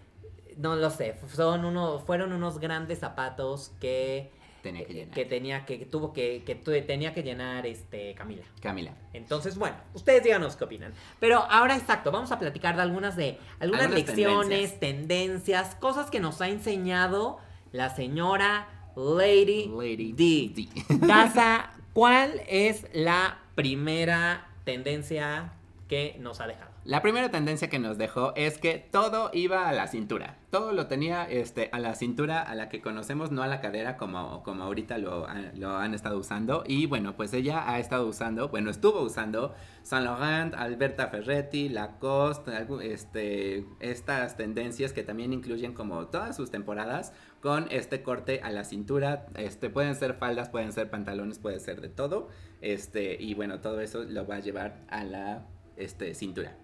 no 0.57 0.75
lo 0.75 0.89
sé, 0.89 1.17
son 1.35 1.67
uno, 1.67 1.99
fueron 1.99 2.33
unos 2.33 2.59
grandes 2.61 3.01
zapatos 3.01 3.73
que, 3.79 4.31
Tenía 4.67 4.85
que 4.85 4.93
llenar. 4.95 5.15
que 5.15 5.25
tenía 5.25 5.65
que, 5.65 5.79
que 5.79 5.87
tuvo 5.87 6.13
que, 6.13 6.85
tenía 6.87 7.15
que 7.15 7.23
llenar 7.23 7.67
este 7.67 8.15
Camila. 8.15 8.43
Camila. 8.61 8.93
Entonces, 9.13 9.57
bueno, 9.57 9.77
ustedes 9.95 10.25
díganos 10.25 10.57
qué 10.57 10.65
opinan. 10.65 10.93
Pero 11.21 11.39
ahora 11.39 11.77
exacto, 11.77 12.11
vamos 12.11 12.33
a 12.33 12.39
platicar 12.41 12.75
de 12.75 12.83
algunas 12.83 13.15
de 13.15 13.39
algunas, 13.61 13.85
Algunas 13.85 14.07
lecciones, 14.09 14.81
tendencias. 14.81 15.77
cosas 15.77 16.11
que 16.11 16.19
nos 16.19 16.41
ha 16.41 16.49
enseñado 16.49 17.39
la 17.71 17.95
señora 17.95 18.69
Lady, 18.97 19.69
Lady 19.69 20.13
D. 20.13 20.67
D. 20.89 20.97
Daza, 21.07 21.71
¿cuál 21.93 22.43
es 22.49 22.87
la 22.93 23.39
primera 23.55 24.49
tendencia 24.65 25.53
que 25.87 26.17
nos 26.19 26.41
ha 26.41 26.49
dejado? 26.49 26.76
La 26.87 27.03
primera 27.03 27.33
tendencia 27.33 27.69
que 27.69 27.81
nos 27.81 27.99
dejó 27.99 28.33
es 28.37 28.59
que 28.59 28.79
todo 28.79 29.31
iba 29.33 29.69
a 29.69 29.73
la 29.73 29.89
cintura. 29.89 30.37
Todo 30.51 30.71
lo 30.71 30.87
tenía 30.87 31.25
este, 31.25 31.69
a 31.73 31.81
la 31.81 31.97
cintura 31.97 32.41
a 32.41 32.55
la 32.55 32.69
que 32.69 32.81
conocemos, 32.81 33.33
no 33.33 33.43
a 33.43 33.49
la 33.49 33.61
cadera 33.61 33.97
como, 33.97 34.45
como 34.45 34.63
ahorita 34.63 34.97
lo, 34.99 35.27
lo 35.57 35.77
han 35.79 35.95
estado 35.95 36.17
usando. 36.17 36.63
Y 36.65 36.87
bueno, 36.87 37.17
pues 37.17 37.33
ella 37.33 37.69
ha 37.69 37.81
estado 37.81 38.07
usando, 38.07 38.51
bueno, 38.51 38.71
estuvo 38.71 39.01
usando 39.01 39.53
Saint 39.83 40.05
Laurent, 40.05 40.55
Alberta 40.55 41.09
Ferretti, 41.09 41.69
Lacoste, 41.69 42.53
este, 42.83 43.67
estas 43.81 44.37
tendencias 44.37 44.93
que 44.93 45.03
también 45.03 45.33
incluyen 45.33 45.75
como 45.75 46.07
todas 46.07 46.37
sus 46.37 46.53
temporadas 46.53 47.13
con 47.41 47.67
este 47.73 48.05
corte 48.05 48.43
a 48.45 48.51
la 48.53 48.63
cintura. 48.63 49.27
Este, 49.35 49.71
pueden 49.71 49.97
ser 49.97 50.15
faldas, 50.15 50.51
pueden 50.51 50.71
ser 50.71 50.89
pantalones, 50.89 51.41
puede 51.41 51.59
ser 51.59 51.81
de 51.81 51.89
todo. 51.89 52.29
Este, 52.61 53.21
y 53.21 53.35
bueno, 53.35 53.59
todo 53.59 53.81
eso 53.81 54.05
lo 54.05 54.25
va 54.25 54.37
a 54.37 54.41
llevar 54.41 54.85
a 54.89 55.03
la 55.03 55.49
este, 55.77 56.15
cintura. 56.15 56.57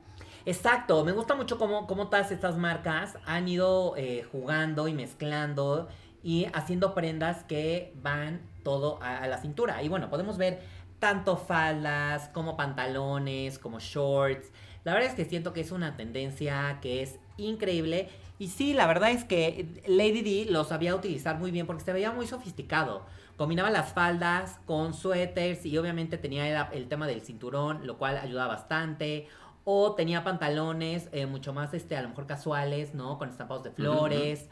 Exacto, 0.44 1.04
me 1.04 1.12
gusta 1.12 1.36
mucho 1.36 1.56
cómo, 1.56 1.86
cómo 1.86 2.08
todas 2.08 2.32
estas 2.32 2.56
marcas 2.56 3.16
han 3.26 3.46
ido 3.46 3.94
eh, 3.96 4.26
jugando 4.32 4.88
y 4.88 4.94
mezclando 4.94 5.88
y 6.24 6.46
haciendo 6.52 6.94
prendas 6.94 7.44
que 7.44 7.92
van 8.02 8.40
todo 8.64 8.98
a, 9.02 9.26
la 9.28 9.38
cintura. 9.38 9.82
Y 9.82 9.88
bueno, 9.88 10.10
podemos 10.10 10.38
ver 10.38 10.60
tanto 10.98 11.36
faldas 11.36 12.28
como 12.28 12.56
pantalones, 12.56 13.58
como 13.58 13.78
shorts. 13.78 14.50
La 14.84 14.94
verdad 14.94 15.10
es 15.10 15.16
que 15.16 15.24
siento 15.24 15.52
que 15.52 15.60
es 15.60 15.70
una 15.70 15.96
tendencia 15.96 16.78
que 16.80 17.02
es 17.02 17.18
increíble. 17.36 18.08
Y 18.38 18.48
sí, 18.48 18.72
la 18.72 18.88
verdad 18.88 19.10
es 19.10 19.24
que 19.24 19.82
Lady 19.86 20.22
D 20.22 20.50
lo 20.50 20.64
sabía 20.64 20.96
utilizar 20.96 21.38
muy 21.38 21.52
bien 21.52 21.66
porque 21.66 21.84
se 21.84 21.92
veía 21.92 22.10
muy 22.10 22.26
sofisticado. 22.26 23.06
Combinaba 23.36 23.70
las 23.70 23.92
faldas 23.92 24.58
con 24.66 24.94
suéteres 24.94 25.64
y 25.66 25.78
obviamente 25.78 26.18
tenía 26.18 26.48
el, 26.48 26.78
el 26.78 26.88
tema 26.88 27.06
del 27.06 27.22
cinturón, 27.22 27.86
lo 27.86 27.96
cual 27.96 28.18
ayudaba 28.18 28.54
bastante. 28.54 29.28
O 29.64 29.94
tenía 29.94 30.24
pantalones 30.24 31.08
eh, 31.12 31.26
mucho 31.26 31.52
más, 31.52 31.72
este, 31.74 31.96
a 31.96 32.02
lo 32.02 32.08
mejor 32.08 32.26
casuales, 32.26 32.94
¿no? 32.94 33.18
Con 33.18 33.28
estampados 33.28 33.62
de 33.64 33.70
flores. 33.70 34.48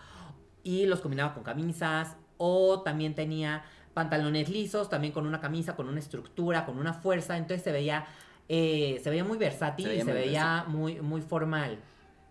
Y 0.62 0.86
los 0.86 1.00
combinaba 1.00 1.34
con 1.34 1.42
camisas. 1.42 2.16
O 2.36 2.82
también 2.82 3.14
tenía 3.14 3.64
pantalones 3.94 4.48
lisos, 4.48 4.88
también 4.88 5.12
con 5.12 5.26
una 5.26 5.40
camisa, 5.40 5.76
con 5.76 5.88
una 5.88 5.98
estructura, 5.98 6.64
con 6.64 6.78
una 6.78 6.94
fuerza. 6.94 7.36
Entonces 7.36 7.62
se 7.62 7.72
veía, 7.72 8.06
eh, 8.48 9.00
se 9.02 9.10
veía 9.10 9.24
muy 9.24 9.36
versátil 9.36 9.86
Se 9.86 9.94
y 9.94 9.96
veía 9.96 10.04
se 10.04 10.12
muy 10.12 10.20
veía 10.20 10.64
muy, 10.68 11.00
muy 11.00 11.22
formal. 11.22 11.78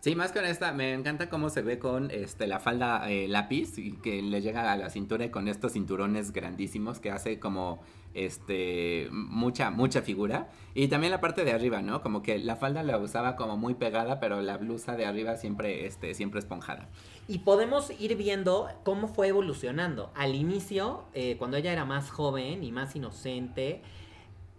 Sí, 0.02 0.16
más 0.16 0.32
con 0.32 0.46
esta, 0.46 0.72
me 0.72 0.94
encanta 0.94 1.30
cómo 1.30 1.50
se 1.50 1.62
ve 1.62 1.78
con 1.78 2.10
este 2.10 2.48
la 2.48 2.62
falda 2.62 3.12
eh, 3.12 3.28
lápiz 3.28 3.78
y 3.78 3.98
que 3.98 4.22
le 4.22 4.42
llega 4.42 4.72
a 4.72 4.78
la 4.78 4.90
cintura 4.90 5.26
y 5.26 5.30
con 5.30 5.50
estos 5.50 5.74
cinturones 5.74 6.32
grandísimos 6.32 7.02
que 7.02 7.12
hace 7.12 7.38
como 7.38 7.82
este 8.14 9.10
mucha 9.12 9.72
mucha 9.72 10.02
figura 10.02 10.48
y 10.74 10.88
también 10.88 11.12
la 11.12 11.20
parte 11.20 11.44
de 11.44 11.52
arriba, 11.52 11.82
¿no? 11.82 12.02
Como 12.02 12.24
que 12.24 12.40
la 12.40 12.56
falda 12.56 12.82
la 12.82 12.98
usaba 12.98 13.36
como 13.36 13.58
muy 13.58 13.74
pegada, 13.74 14.22
pero 14.22 14.42
la 14.42 14.58
blusa 14.58 14.96
de 14.96 15.06
arriba 15.06 15.36
siempre 15.36 15.86
este 15.86 16.14
siempre 16.14 16.40
esponjada. 16.40 16.88
Y 17.28 17.40
podemos 17.40 17.92
ir 18.00 18.16
viendo 18.16 18.70
cómo 18.86 19.10
fue 19.10 19.28
evolucionando. 19.28 20.12
Al 20.16 20.34
inicio, 20.34 21.04
eh, 21.14 21.36
cuando 21.38 21.58
ella 21.58 21.74
era 21.74 21.84
más 21.84 22.10
joven 22.10 22.64
y 22.64 22.72
más 22.72 22.96
inocente, 22.96 23.82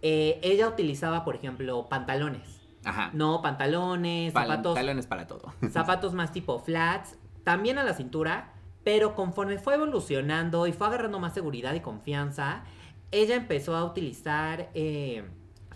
eh, 0.03 0.39
ella 0.43 0.67
utilizaba, 0.67 1.25
por 1.25 1.35
ejemplo, 1.35 1.87
pantalones. 1.89 2.60
Ajá. 2.83 3.11
No, 3.13 3.41
pantalones, 3.41 4.33
zapatos, 4.33 4.73
Pantalones 4.73 5.07
para 5.07 5.27
todo. 5.27 5.53
zapatos 5.71 6.13
más 6.13 6.31
tipo 6.31 6.59
flats, 6.59 7.15
también 7.43 7.77
a 7.77 7.83
la 7.83 7.93
cintura, 7.93 8.53
pero 8.83 9.15
conforme 9.15 9.59
fue 9.59 9.75
evolucionando 9.75 10.67
y 10.67 10.73
fue 10.73 10.87
agarrando 10.87 11.19
más 11.19 11.33
seguridad 11.33 11.73
y 11.73 11.81
confianza, 11.81 12.63
ella 13.11 13.35
empezó 13.35 13.75
a 13.75 13.83
utilizar 13.83 14.69
eh, 14.73 15.23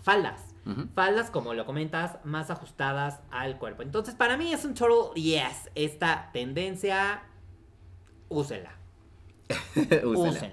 faldas. 0.02 0.52
Faldas, 0.96 1.30
como 1.30 1.54
lo 1.54 1.64
comentas, 1.64 2.18
más 2.24 2.50
ajustadas 2.50 3.20
al 3.30 3.56
cuerpo. 3.56 3.82
Entonces, 3.82 4.16
para 4.16 4.36
mí 4.36 4.52
es 4.52 4.64
un 4.64 4.74
total 4.74 5.14
yes. 5.14 5.70
Esta 5.76 6.30
tendencia, 6.32 7.22
úsela. 8.28 8.72
Úsela. 9.76 10.06
Úsela. 10.06 10.50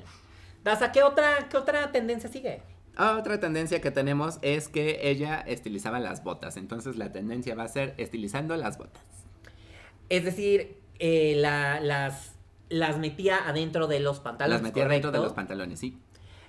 Daza, 0.63 0.91
¿qué 0.91 1.01
otra, 1.01 1.49
¿qué 1.49 1.57
otra 1.57 1.91
tendencia 1.91 2.29
sigue? 2.29 2.61
Otra 2.97 3.39
tendencia 3.39 3.81
que 3.81 3.89
tenemos 3.91 4.37
es 4.43 4.67
que 4.67 4.99
ella 5.09 5.39
estilizaba 5.41 5.99
las 5.99 6.23
botas, 6.23 6.57
entonces 6.57 6.95
la 6.95 7.11
tendencia 7.11 7.55
va 7.55 7.63
a 7.63 7.67
ser 7.67 7.95
estilizando 7.97 8.55
las 8.55 8.77
botas. 8.77 9.01
Es 10.09 10.23
decir, 10.25 10.77
eh, 10.99 11.33
la- 11.37 11.79
las, 11.79 12.35
las 12.69 12.99
metía 12.99 13.47
adentro 13.47 13.87
de 13.87 13.99
los 13.99 14.19
pantalones. 14.19 14.61
las 14.61 14.71
metía 14.71 14.87
dentro 14.87 15.11
de 15.11 15.17
los 15.19 15.33
pantalones, 15.33 15.79
sí. 15.79 15.97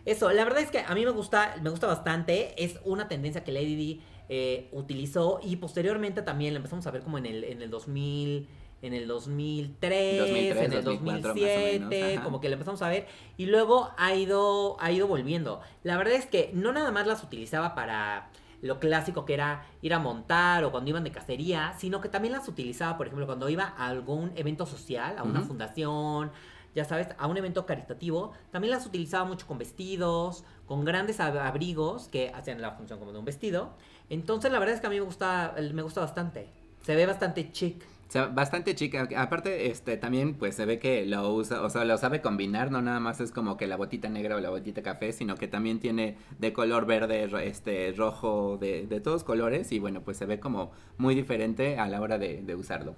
Eso, 0.04 0.30
la 0.32 0.44
verdad 0.44 0.60
es 0.60 0.70
que 0.70 0.80
a 0.80 0.94
mí 0.94 1.02
me 1.04 1.12
gusta, 1.12 1.56
me 1.62 1.70
gusta 1.70 1.86
bastante. 1.86 2.62
Es 2.62 2.78
una 2.84 3.08
tendencia 3.08 3.42
que 3.42 3.52
Lady 3.52 3.74
Di 3.74 4.02
eh, 4.28 4.68
utilizó 4.72 5.40
y 5.42 5.56
posteriormente 5.56 6.20
también 6.20 6.52
la 6.52 6.58
empezamos 6.58 6.86
a 6.86 6.90
ver 6.90 7.00
como 7.02 7.16
en 7.16 7.24
el, 7.24 7.44
en 7.44 7.62
el 7.62 7.70
2000, 7.70 8.46
en 8.86 8.94
el 8.94 9.06
2003, 9.06 10.18
2003, 10.18 10.56
en 10.66 10.72
el 10.72 10.84
2004 10.84 11.04
más 11.04 11.24
o 11.24 11.28
2007, 11.28 11.78
menos, 11.80 12.14
ajá. 12.16 12.24
como 12.24 12.40
que 12.40 12.48
la 12.48 12.54
empezamos 12.54 12.82
a 12.82 12.88
ver 12.88 13.06
y 13.36 13.46
luego 13.46 13.90
ha 13.96 14.14
ido, 14.14 14.76
ha 14.80 14.90
ido 14.92 15.06
volviendo. 15.06 15.60
La 15.82 15.96
verdad 15.96 16.14
es 16.14 16.26
que 16.26 16.50
no 16.52 16.72
nada 16.72 16.90
más 16.90 17.06
las 17.06 17.22
utilizaba 17.22 17.74
para 17.74 18.30
lo 18.62 18.80
clásico 18.80 19.24
que 19.24 19.34
era 19.34 19.66
ir 19.82 19.92
a 19.92 19.98
montar 19.98 20.64
o 20.64 20.70
cuando 20.70 20.88
iban 20.90 21.04
de 21.04 21.12
cacería, 21.12 21.74
sino 21.78 22.00
que 22.00 22.08
también 22.08 22.32
las 22.32 22.48
utilizaba, 22.48 22.96
por 22.96 23.06
ejemplo, 23.06 23.26
cuando 23.26 23.48
iba 23.48 23.74
a 23.76 23.88
algún 23.88 24.32
evento 24.36 24.64
social, 24.66 25.16
a 25.18 25.22
una 25.22 25.42
fundación, 25.42 26.30
ya 26.74 26.84
sabes, 26.84 27.08
a 27.18 27.26
un 27.26 27.36
evento 27.36 27.66
caritativo, 27.66 28.32
también 28.50 28.72
las 28.72 28.86
utilizaba 28.86 29.24
mucho 29.26 29.46
con 29.46 29.58
vestidos, 29.58 30.44
con 30.66 30.84
grandes 30.84 31.20
ab- 31.20 31.38
abrigos 31.40 32.08
que 32.08 32.32
hacían 32.34 32.60
la 32.62 32.72
función 32.72 32.98
como 32.98 33.12
de 33.12 33.18
un 33.18 33.24
vestido. 33.26 33.74
Entonces, 34.10 34.50
la 34.50 34.58
verdad 34.58 34.74
es 34.74 34.80
que 34.80 34.86
a 34.86 34.90
mí 34.90 34.96
me 34.96 35.04
gusta, 35.04 35.54
me 35.72 35.82
gusta 35.82 36.00
bastante. 36.00 36.48
Se 36.82 36.96
ve 36.96 37.04
bastante 37.06 37.52
chic. 37.52 37.84
O 38.08 38.12
sea, 38.14 38.26
bastante 38.26 38.74
chica. 38.74 39.08
Aparte, 39.16 39.70
este, 39.70 39.96
también, 39.96 40.34
pues 40.34 40.54
se 40.54 40.66
ve 40.66 40.78
que 40.78 41.04
lo 41.06 41.32
usa, 41.32 41.62
o 41.62 41.70
sea, 41.70 41.84
lo 41.84 41.96
sabe 41.98 42.20
combinar, 42.20 42.70
no 42.70 42.80
nada 42.82 43.00
más 43.00 43.20
es 43.20 43.32
como 43.32 43.56
que 43.56 43.66
la 43.66 43.76
botita 43.76 44.08
negra 44.08 44.36
o 44.36 44.40
la 44.40 44.50
botita 44.50 44.82
café, 44.82 45.12
sino 45.12 45.36
que 45.36 45.48
también 45.48 45.80
tiene 45.80 46.16
de 46.38 46.52
color 46.52 46.86
verde, 46.86 47.28
este, 47.46 47.92
rojo, 47.96 48.58
de, 48.58 48.86
de 48.86 49.00
todos 49.00 49.24
colores, 49.24 49.72
y 49.72 49.78
bueno, 49.78 50.02
pues 50.02 50.16
se 50.16 50.26
ve 50.26 50.38
como 50.38 50.70
muy 50.98 51.14
diferente 51.14 51.78
a 51.78 51.88
la 51.88 52.00
hora 52.00 52.18
de, 52.18 52.42
de 52.42 52.54
usarlo. 52.54 52.94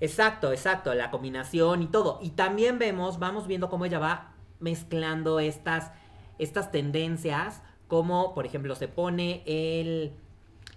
Exacto, 0.00 0.50
exacto, 0.50 0.92
la 0.94 1.12
combinación 1.12 1.82
y 1.82 1.86
todo. 1.86 2.18
Y 2.20 2.30
también 2.30 2.78
vemos, 2.78 3.20
vamos 3.20 3.46
viendo 3.46 3.70
cómo 3.70 3.84
ella 3.84 4.00
va 4.00 4.34
mezclando 4.58 5.38
estas, 5.38 5.92
estas 6.38 6.72
tendencias, 6.72 7.62
como 7.86 8.34
por 8.34 8.46
ejemplo 8.46 8.74
se 8.74 8.88
pone 8.88 9.42
el, 9.46 10.12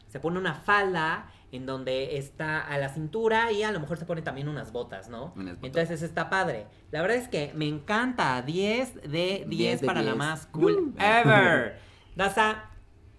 se 0.08 0.20
pone 0.20 0.38
una 0.38 0.54
falda 0.54 1.32
en 1.52 1.66
donde 1.66 2.18
está 2.18 2.60
a 2.62 2.78
la 2.78 2.90
cintura 2.90 3.52
y 3.52 3.64
a 3.64 3.72
lo 3.72 3.80
mejor 3.80 3.98
se 3.98 4.06
pone 4.06 4.22
también 4.22 4.48
unas 4.48 4.72
botas, 4.72 5.10
¿no? 5.10 5.34
Unas 5.36 5.56
botas. 5.56 5.64
Entonces 5.64 6.02
está 6.02 6.30
padre. 6.30 6.68
La 6.92 7.02
verdad 7.02 7.18
es 7.18 7.28
que 7.28 7.52
me 7.56 7.68
encanta, 7.68 8.42
10 8.42 8.96
de 9.04 9.46
10, 9.48 9.50
10 9.50 9.82
de 9.82 9.88
para 9.88 10.02
la 10.02 10.12
10. 10.12 10.18
más 10.18 10.46
cool 10.48 10.94
Uh. 10.98 11.02
ever. 11.02 11.80
Daza, 12.16 12.70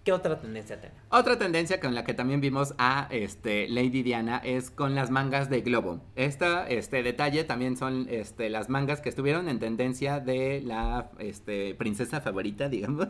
¿qué 0.07 0.13
otra 0.13 0.39
tendencia 0.39 0.79
tenemos? 0.79 1.03
Otra 1.09 1.37
tendencia 1.37 1.81
con 1.81 1.93
la 1.93 2.05
que 2.05 2.13
también 2.13 2.39
vimos 2.39 2.73
a 2.77 3.09
este, 3.11 3.67
Lady 3.67 4.03
Diana 4.03 4.37
es 4.37 4.71
con 4.71 4.95
las 4.95 5.11
mangas 5.11 5.49
de 5.49 5.59
globo. 5.59 5.99
Este 6.15 7.03
detalle 7.03 7.43
también 7.43 7.75
son 7.75 8.07
este, 8.09 8.49
las 8.49 8.69
mangas 8.69 9.01
que 9.01 9.09
estuvieron 9.09 9.49
en 9.49 9.59
tendencia 9.59 10.21
de 10.21 10.61
la 10.61 11.11
este, 11.19 11.75
princesa 11.75 12.21
favorita, 12.21 12.69
digamos. 12.69 13.09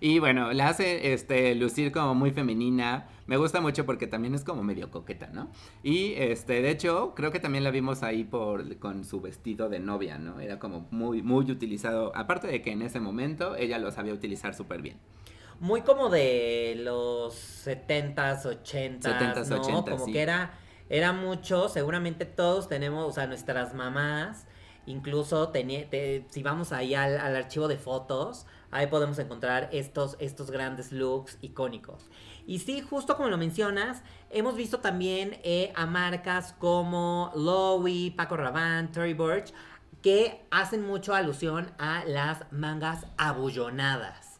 y 0.00 0.18
bueno, 0.18 0.54
la 0.54 0.68
hace 0.68 1.12
este, 1.12 1.54
lucir 1.56 1.92
como 1.92 2.14
muy 2.14 2.30
femenina. 2.30 3.06
Me 3.26 3.36
gusta 3.36 3.60
mucho 3.60 3.84
porque 3.84 4.06
también 4.06 4.34
es 4.34 4.44
como 4.44 4.62
medio 4.62 4.90
coqueta, 4.90 5.26
¿no? 5.26 5.50
Y 5.82 6.14
este, 6.14 6.62
de 6.62 6.70
hecho, 6.70 7.12
creo 7.14 7.32
que 7.32 7.40
también 7.40 7.64
la 7.64 7.70
vimos 7.70 8.02
ahí 8.02 8.24
por, 8.24 8.78
con 8.78 9.04
su 9.04 9.20
vestido 9.20 9.68
de 9.68 9.78
novia, 9.78 10.16
¿no? 10.16 10.40
Era 10.40 10.58
como 10.58 10.88
muy, 10.90 11.20
muy 11.20 11.50
utilizado. 11.50 12.12
Aparte 12.14 12.46
de 12.46 12.62
que 12.62 12.72
en 12.72 12.80
ese 12.80 12.98
momento 12.98 13.56
ella 13.56 13.78
lo 13.78 13.90
sabía 13.90 14.14
utilizar 14.14 14.54
súper 14.54 14.80
bien. 14.80 14.96
Muy 15.60 15.82
como 15.82 16.10
de 16.10 16.74
los 16.78 17.34
70s, 17.66 18.44
80s, 18.44 19.00
70s, 19.00 19.46
¿no? 19.48 19.62
80s, 19.62 19.90
como 19.90 20.04
sí. 20.04 20.12
que 20.12 20.20
era, 20.22 20.52
era 20.88 21.12
mucho, 21.12 21.68
seguramente 21.68 22.24
todos 22.26 22.68
tenemos, 22.68 23.06
o 23.08 23.12
sea, 23.12 23.26
nuestras 23.26 23.72
mamás, 23.74 24.46
incluso 24.86 25.48
tenía, 25.48 25.88
te- 25.88 26.26
si 26.28 26.42
vamos 26.42 26.72
ahí 26.72 26.94
al, 26.94 27.18
al 27.18 27.36
archivo 27.36 27.68
de 27.68 27.78
fotos, 27.78 28.46
ahí 28.70 28.88
podemos 28.88 29.18
encontrar 29.18 29.68
estos, 29.72 30.16
estos 30.18 30.50
grandes 30.50 30.92
looks 30.92 31.38
icónicos. 31.40 32.10
Y 32.46 32.58
sí, 32.58 32.82
justo 32.82 33.16
como 33.16 33.28
lo 33.30 33.38
mencionas, 33.38 34.02
hemos 34.30 34.56
visto 34.56 34.80
también 34.80 35.38
eh, 35.44 35.72
a 35.76 35.86
marcas 35.86 36.52
como 36.58 37.32
Loewe, 37.34 38.12
Paco 38.14 38.36
Rabanne, 38.36 38.88
Tory 38.88 39.14
Burch, 39.14 39.52
que 40.02 40.44
hacen 40.50 40.84
mucho 40.86 41.14
alusión 41.14 41.72
a 41.78 42.04
las 42.04 42.44
mangas 42.52 43.06
abullonadas. 43.16 44.33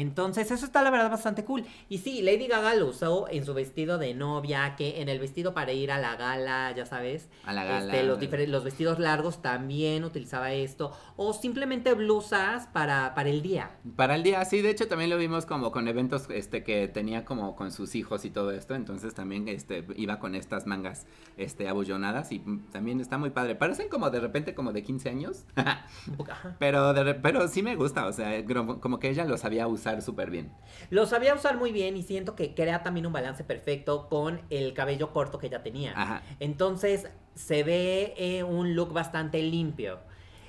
Entonces, 0.00 0.50
eso 0.50 0.64
está 0.64 0.82
la 0.82 0.90
verdad 0.90 1.10
bastante 1.10 1.44
cool. 1.44 1.64
Y 1.88 1.98
sí, 1.98 2.22
Lady 2.22 2.46
Gaga 2.46 2.74
lo 2.74 2.86
usó 2.86 3.26
en 3.30 3.44
su 3.44 3.54
vestido 3.54 3.98
de 3.98 4.14
novia, 4.14 4.74
que 4.76 5.00
en 5.00 5.08
el 5.08 5.18
vestido 5.18 5.54
para 5.54 5.72
ir 5.72 5.90
a 5.90 5.98
la 5.98 6.16
gala, 6.16 6.72
ya 6.76 6.86
sabes. 6.86 7.28
A 7.44 7.52
la 7.52 7.64
gala. 7.64 7.92
Este, 7.92 8.06
los, 8.06 8.18
diferen- 8.20 8.48
los 8.50 8.64
vestidos 8.64 8.98
largos 8.98 9.42
también 9.42 10.04
utilizaba 10.04 10.52
esto. 10.52 10.92
O 11.16 11.32
simplemente 11.32 11.94
blusas 11.94 12.66
para, 12.68 13.14
para 13.14 13.28
el 13.28 13.42
día. 13.42 13.70
Para 13.96 14.14
el 14.14 14.22
día, 14.22 14.44
sí, 14.44 14.62
de 14.62 14.70
hecho 14.70 14.86
también 14.88 15.10
lo 15.10 15.18
vimos 15.18 15.46
como 15.46 15.72
con 15.72 15.88
eventos 15.88 16.28
este 16.30 16.62
que 16.62 16.86
tenía 16.88 17.24
como 17.24 17.56
con 17.56 17.72
sus 17.72 17.94
hijos 17.94 18.24
y 18.24 18.30
todo 18.30 18.52
esto, 18.52 18.74
entonces 18.74 19.14
también 19.14 19.48
este 19.48 19.84
iba 19.96 20.18
con 20.18 20.34
estas 20.34 20.66
mangas 20.66 21.06
este 21.36 21.68
abullonadas 21.68 22.30
y 22.32 22.38
también 22.70 23.00
está 23.00 23.18
muy 23.18 23.30
padre. 23.30 23.54
Parecen 23.54 23.88
como 23.88 24.10
de 24.10 24.20
repente 24.20 24.54
como 24.54 24.72
de 24.72 24.82
15 24.82 25.08
años, 25.08 25.44
pero 26.58 26.92
de 26.94 27.14
pero 27.14 27.48
sí 27.48 27.62
me 27.62 27.76
gusta, 27.76 28.06
o 28.06 28.12
sea, 28.12 28.44
como 28.80 28.98
que 28.98 29.10
ella 29.10 29.24
lo 29.24 29.36
sabía 29.36 29.66
usar 29.88 30.02
súper 30.02 30.30
bien. 30.30 30.52
Lo 30.90 31.06
sabía 31.06 31.34
usar 31.34 31.56
muy 31.56 31.72
bien 31.72 31.96
y 31.96 32.02
siento 32.02 32.34
que 32.34 32.54
crea 32.54 32.82
también 32.82 33.06
un 33.06 33.12
balance 33.12 33.44
perfecto 33.44 34.08
con 34.08 34.40
el 34.50 34.74
cabello 34.74 35.12
corto 35.12 35.38
que 35.38 35.48
ella 35.48 35.62
tenía. 35.62 35.92
Ajá. 35.96 36.22
Entonces 36.40 37.08
se 37.34 37.62
ve 37.62 38.14
eh, 38.16 38.42
un 38.42 38.74
look 38.74 38.92
bastante 38.92 39.42
limpio. 39.42 40.00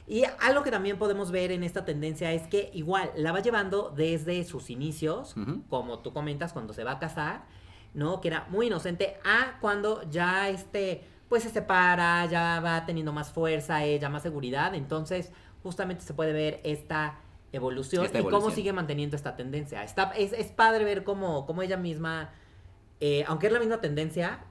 Y 0.08 0.24
algo 0.42 0.64
que 0.64 0.72
también 0.72 0.98
podemos 0.98 1.30
ver 1.30 1.52
en 1.52 1.64
esta 1.64 1.86
tendencia 1.86 2.32
es 2.34 2.48
que 2.48 2.72
igual 2.74 3.12
la 3.16 3.32
va 3.32 3.42
llevando 3.42 3.94
desde 3.96 4.44
sus 4.44 4.72
inicios, 4.72 5.36
como 5.70 6.00
tú 6.00 6.14
comentas, 6.14 6.52
cuando 6.52 6.74
se 6.74 6.84
va 6.84 6.94
a 6.94 7.00
casar, 7.00 7.44
¿no? 7.94 8.20
Que 8.20 8.30
era 8.30 8.48
muy 8.50 8.68
inocente, 8.68 9.18
a 9.24 9.60
cuando 9.62 10.10
ya 10.10 10.50
este, 10.50 11.04
pues 11.28 11.44
se 11.44 11.52
separa, 11.52 12.26
ya 12.26 12.60
va 12.60 12.88
teniendo 12.88 13.14
más 13.14 13.32
fuerza, 13.32 13.84
ella 13.84 14.10
más 14.10 14.24
seguridad. 14.24 14.74
Entonces, 14.74 15.32
justamente 15.62 16.04
se 16.04 16.16
puede 16.16 16.34
ver 16.34 16.60
esta 16.64 17.20
evolución 17.52 18.06
Esta 18.06 18.20
y 18.20 18.24
cómo 18.24 18.52
sigue 18.52 18.74
manteniendo 18.74 19.16
esta 19.16 19.36
tendencia. 19.36 19.84
Está, 19.84 20.12
es, 20.12 20.34
es 20.34 20.48
padre 20.48 20.84
ver 20.84 21.04
cómo, 21.04 21.46
cómo 21.46 21.62
ella 21.62 21.78
misma, 21.78 22.30
eh, 23.00 23.24
aunque 23.28 23.48
es 23.48 23.54
la 23.54 23.60
misma 23.60 23.82
tendencia 23.82 24.46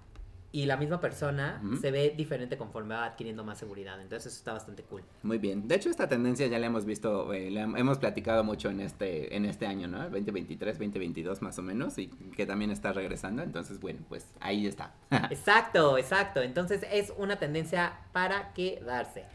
y 0.50 0.64
la 0.64 0.78
misma 0.78 0.98
persona, 0.98 1.60
se 1.78 1.90
ve 1.90 2.14
diferente 2.16 2.56
conforme 2.56 2.94
va 2.94 3.04
adquiriendo 3.04 3.44
más 3.44 3.58
seguridad. 3.58 4.00
Entonces 4.00 4.32
eso 4.32 4.38
está 4.40 4.54
bastante 4.54 4.82
cool. 4.82 5.02
Muy 5.22 5.36
bien. 5.36 5.68
De 5.68 5.74
hecho, 5.74 5.90
esta 5.90 6.08
tendencia 6.08 6.46
ya 6.46 6.58
la 6.58 6.66
hemos 6.66 6.86
visto, 6.86 7.34
eh, 7.34 7.50
la 7.50 7.62
hemos 7.62 7.98
platicado 7.98 8.42
mucho 8.44 8.70
en 8.70 8.80
este, 8.80 9.36
en 9.36 9.44
este 9.44 9.66
año, 9.66 9.88
¿no? 9.88 9.98
2023, 10.04 10.78
2022 10.78 11.42
más 11.42 11.58
o 11.58 11.62
menos, 11.62 11.98
y 11.98 12.06
que 12.08 12.46
también 12.46 12.70
está 12.70 12.94
regresando. 12.94 13.42
Entonces, 13.42 13.78
bueno, 13.78 14.00
pues 14.08 14.26
ahí 14.40 14.66
está. 14.66 14.94
exacto, 15.30 15.98
exacto. 15.98 16.40
Entonces 16.40 16.82
es 16.90 17.12
una 17.18 17.36
tendencia 17.36 17.98
para 18.12 18.54
quedarse. 18.54 19.26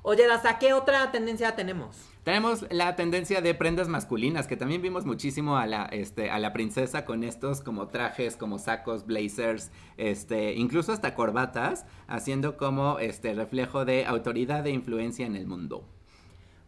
Oye, 0.00 0.26
Daza, 0.26 0.58
¿qué 0.58 0.72
otra 0.72 1.12
tendencia 1.12 1.54
tenemos? 1.54 2.11
Tenemos 2.24 2.64
la 2.70 2.94
tendencia 2.94 3.40
de 3.40 3.52
prendas 3.52 3.88
masculinas, 3.88 4.46
que 4.46 4.56
también 4.56 4.80
vimos 4.80 5.04
muchísimo 5.04 5.56
a 5.56 5.66
la, 5.66 5.86
este, 5.86 6.30
a 6.30 6.38
la 6.38 6.52
princesa 6.52 7.04
con 7.04 7.24
estos 7.24 7.62
como 7.62 7.88
trajes, 7.88 8.36
como 8.36 8.60
sacos, 8.60 9.06
blazers, 9.06 9.72
este, 9.96 10.54
incluso 10.54 10.92
hasta 10.92 11.16
corbatas, 11.16 11.84
haciendo 12.06 12.56
como 12.56 13.00
este 13.00 13.34
reflejo 13.34 13.84
de 13.84 14.06
autoridad 14.06 14.64
e 14.68 14.70
influencia 14.70 15.26
en 15.26 15.34
el 15.34 15.48
mundo. 15.48 15.84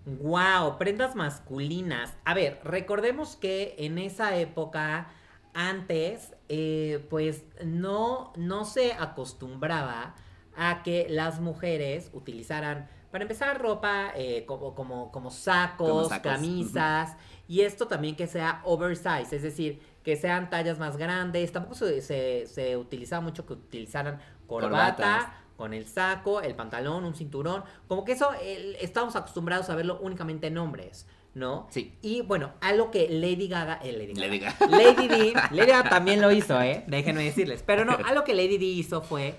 Wow, 0.06 0.76
prendas 0.76 1.14
masculinas. 1.14 2.12
A 2.24 2.34
ver, 2.34 2.60
recordemos 2.64 3.36
que 3.36 3.76
en 3.78 3.98
esa 3.98 4.36
época, 4.36 5.08
antes, 5.54 6.34
eh, 6.48 7.06
pues 7.08 7.44
no, 7.64 8.32
no 8.36 8.64
se 8.64 8.92
acostumbraba 8.94 10.16
a 10.56 10.82
que 10.82 11.06
las 11.08 11.40
mujeres 11.40 12.10
utilizaran, 12.12 12.88
para 13.14 13.22
empezar, 13.22 13.62
ropa 13.62 14.10
eh, 14.16 14.42
como, 14.44 14.74
como, 14.74 15.12
como 15.12 15.30
sacos, 15.30 15.88
Como 15.88 16.04
sacos, 16.08 16.32
camisas, 16.32 17.16
y 17.46 17.60
esto 17.60 17.86
también 17.86 18.16
que 18.16 18.26
sea 18.26 18.60
oversize, 18.64 19.36
es 19.36 19.42
decir, 19.42 19.80
que 20.02 20.16
sean 20.16 20.50
tallas 20.50 20.80
más 20.80 20.96
grandes. 20.96 21.52
Tampoco 21.52 21.76
se, 21.76 22.02
se, 22.02 22.48
se 22.48 22.76
utilizaba 22.76 23.20
mucho 23.20 23.46
que 23.46 23.52
utilizaran 23.52 24.18
corbata, 24.48 24.96
Corbatas. 24.96 25.32
con 25.56 25.74
el 25.74 25.86
saco, 25.86 26.40
el 26.40 26.56
pantalón, 26.56 27.04
un 27.04 27.14
cinturón. 27.14 27.62
Como 27.86 28.04
que 28.04 28.12
eso 28.12 28.32
el- 28.42 28.74
estamos 28.80 29.14
acostumbrados 29.14 29.70
a 29.70 29.76
verlo 29.76 30.00
únicamente 30.02 30.48
en 30.48 30.58
hombres, 30.58 31.06
¿no? 31.34 31.68
Sí. 31.70 31.96
Y 32.02 32.22
bueno, 32.22 32.54
algo 32.62 32.90
que 32.90 33.08
Lady 33.08 33.46
Gaga, 33.46 33.78
eh, 33.84 33.92
Lady 33.92 34.14
Gaga, 34.14 34.26
Lady 34.26 34.38
Gaga. 34.40 34.66
Lady 34.76 35.06
D, 35.06 35.34
Lady 35.52 35.70
Gaga 35.70 35.88
también 35.88 36.20
lo 36.20 36.32
hizo, 36.32 36.60
¿eh? 36.60 36.82
Déjenme 36.88 37.22
decirles. 37.22 37.62
Pero 37.64 37.84
no, 37.84 37.96
algo 38.06 38.24
que 38.24 38.34
Lady 38.34 38.58
D 38.58 38.64
hizo 38.64 39.02
fue 39.02 39.36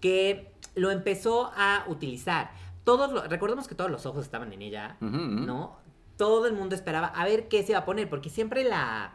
que 0.00 0.50
lo 0.74 0.90
empezó 0.90 1.52
a 1.54 1.84
utilizar. 1.88 2.50
Todos, 2.96 3.12
lo- 3.12 3.22
recordemos 3.22 3.68
que 3.68 3.74
todos 3.74 3.90
los 3.90 4.06
ojos 4.06 4.24
estaban 4.24 4.52
en 4.52 4.62
ella. 4.62 4.96
¿no? 5.00 5.76
Todo 6.16 6.46
el 6.46 6.54
mundo 6.54 6.74
esperaba 6.74 7.08
a 7.08 7.24
ver 7.24 7.48
qué 7.48 7.62
se 7.62 7.72
iba 7.72 7.80
a 7.80 7.84
poner, 7.84 8.08
porque 8.08 8.30
siempre 8.30 8.64
la, 8.64 9.12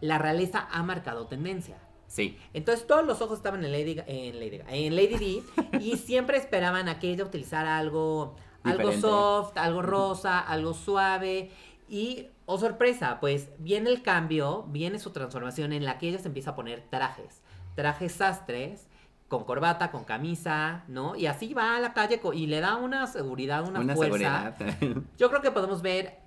la 0.00 0.18
realeza 0.18 0.68
ha 0.70 0.82
marcado 0.82 1.26
tendencia. 1.26 1.78
Sí. 2.06 2.36
Entonces 2.52 2.86
todos 2.86 3.04
los 3.06 3.22
ojos 3.22 3.38
estaban 3.38 3.64
en 3.64 3.72
Lady, 3.72 4.00
en 4.06 4.38
Lady, 4.38 4.60
en 4.68 4.94
Lady 4.96 5.42
D 5.70 5.78
y 5.80 5.96
siempre 6.08 6.36
esperaban 6.38 6.88
a 6.88 6.98
que 6.98 7.10
ella 7.10 7.24
utilizara 7.24 7.78
algo, 7.78 8.36
algo 8.62 8.92
soft, 9.00 9.56
algo 9.56 9.82
rosa, 9.82 10.38
algo 10.38 10.74
suave 10.74 11.50
y, 11.88 12.28
oh 12.46 12.58
sorpresa, 12.58 13.18
pues 13.20 13.48
viene 13.58 13.90
el 13.90 14.02
cambio, 14.02 14.64
viene 14.68 14.98
su 14.98 15.10
transformación 15.10 15.72
en 15.72 15.84
la 15.84 15.98
que 15.98 16.08
ella 16.08 16.18
se 16.18 16.28
empieza 16.28 16.50
a 16.50 16.54
poner 16.54 16.82
trajes, 16.90 17.42
trajes 17.74 18.12
sastres, 18.12 18.86
con 19.34 19.44
corbata, 19.44 19.90
con 19.90 20.04
camisa, 20.04 20.84
¿no? 20.86 21.16
Y 21.16 21.26
así 21.26 21.54
va 21.54 21.76
a 21.76 21.80
la 21.80 21.92
calle 21.92 22.20
y 22.34 22.46
le 22.46 22.60
da 22.60 22.76
una 22.76 23.06
seguridad, 23.08 23.66
una, 23.68 23.80
Una 23.80 23.96
fuerza. 23.96 24.54
seguridad. 24.56 25.02
Yo 25.18 25.28
creo 25.28 25.42
que 25.42 25.50
podemos 25.50 25.82
ver 25.82 26.18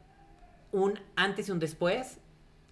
un 0.74 1.00
antes 1.15 1.48
y 1.48 1.52
un 1.54 1.60
después 1.60 2.20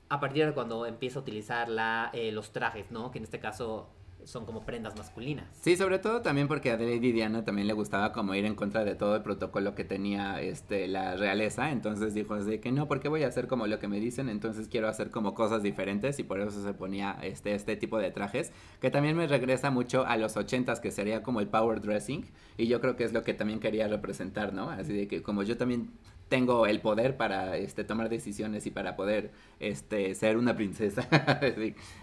a 0.09 0.19
partir 0.19 0.45
de 0.45 0.53
cuando 0.53 0.85
empieza 0.85 1.19
a 1.19 1.21
utilizar 1.21 1.69
la, 1.69 2.09
eh, 2.13 2.31
los 2.33 2.51
trajes, 2.51 2.91
¿no? 2.91 3.11
Que 3.11 3.19
en 3.19 3.23
este 3.23 3.39
caso 3.39 3.89
son 4.25 4.45
como 4.45 4.65
prendas 4.65 4.95
masculinas. 4.97 5.45
Sí, 5.61 5.77
sobre 5.77 5.99
todo 5.99 6.21
también 6.21 6.47
porque 6.47 6.71
a 6.71 6.77
Lady 6.77 7.11
Diana 7.11 7.43
también 7.43 7.67
le 7.67 7.73
gustaba 7.73 8.11
como 8.11 8.35
ir 8.35 8.45
en 8.45 8.55
contra 8.55 8.83
de 8.83 8.95
todo 8.95 9.15
el 9.15 9.21
protocolo 9.21 9.75
que 9.75 9.83
tenía 9.83 10.41
este 10.41 10.87
la 10.87 11.15
realeza, 11.15 11.71
entonces 11.71 12.13
dijo 12.13 12.33
así 12.33 12.59
que 12.59 12.71
no, 12.71 12.87
porque 12.87 13.07
voy 13.07 13.23
a 13.23 13.27
hacer 13.27 13.47
como 13.47 13.67
lo 13.67 13.79
que 13.79 13.87
me 13.87 13.99
dicen, 13.99 14.29
entonces 14.29 14.67
quiero 14.67 14.87
hacer 14.87 15.11
como 15.11 15.33
cosas 15.33 15.63
diferentes 15.63 16.19
y 16.19 16.23
por 16.23 16.39
eso 16.39 16.63
se 16.63 16.73
ponía 16.73 17.17
este 17.21 17.53
este 17.55 17.75
tipo 17.75 17.97
de 17.97 18.11
trajes, 18.11 18.51
que 18.81 18.91
también 18.91 19.15
me 19.15 19.27
regresa 19.27 19.71
mucho 19.71 20.05
a 20.05 20.17
los 20.17 20.37
ochentas 20.37 20.79
que 20.79 20.91
sería 20.91 21.23
como 21.23 21.39
el 21.39 21.47
power 21.47 21.81
dressing 21.81 22.25
y 22.57 22.67
yo 22.67 22.81
creo 22.81 22.95
que 22.95 23.03
es 23.03 23.13
lo 23.13 23.23
que 23.23 23.33
también 23.33 23.59
quería 23.59 23.87
representar, 23.87 24.53
¿no? 24.53 24.69
Así 24.69 24.93
de 24.93 25.07
que 25.07 25.21
como 25.21 25.43
yo 25.43 25.57
también 25.57 25.91
tengo 26.29 26.65
el 26.65 26.81
poder 26.81 27.17
para 27.17 27.57
este 27.57 27.83
tomar 27.83 28.09
decisiones 28.09 28.65
y 28.65 28.71
para 28.71 28.95
poder 28.95 29.31
este 29.59 30.15
ser 30.15 30.37
una 30.37 30.55
princesa. 30.55 31.07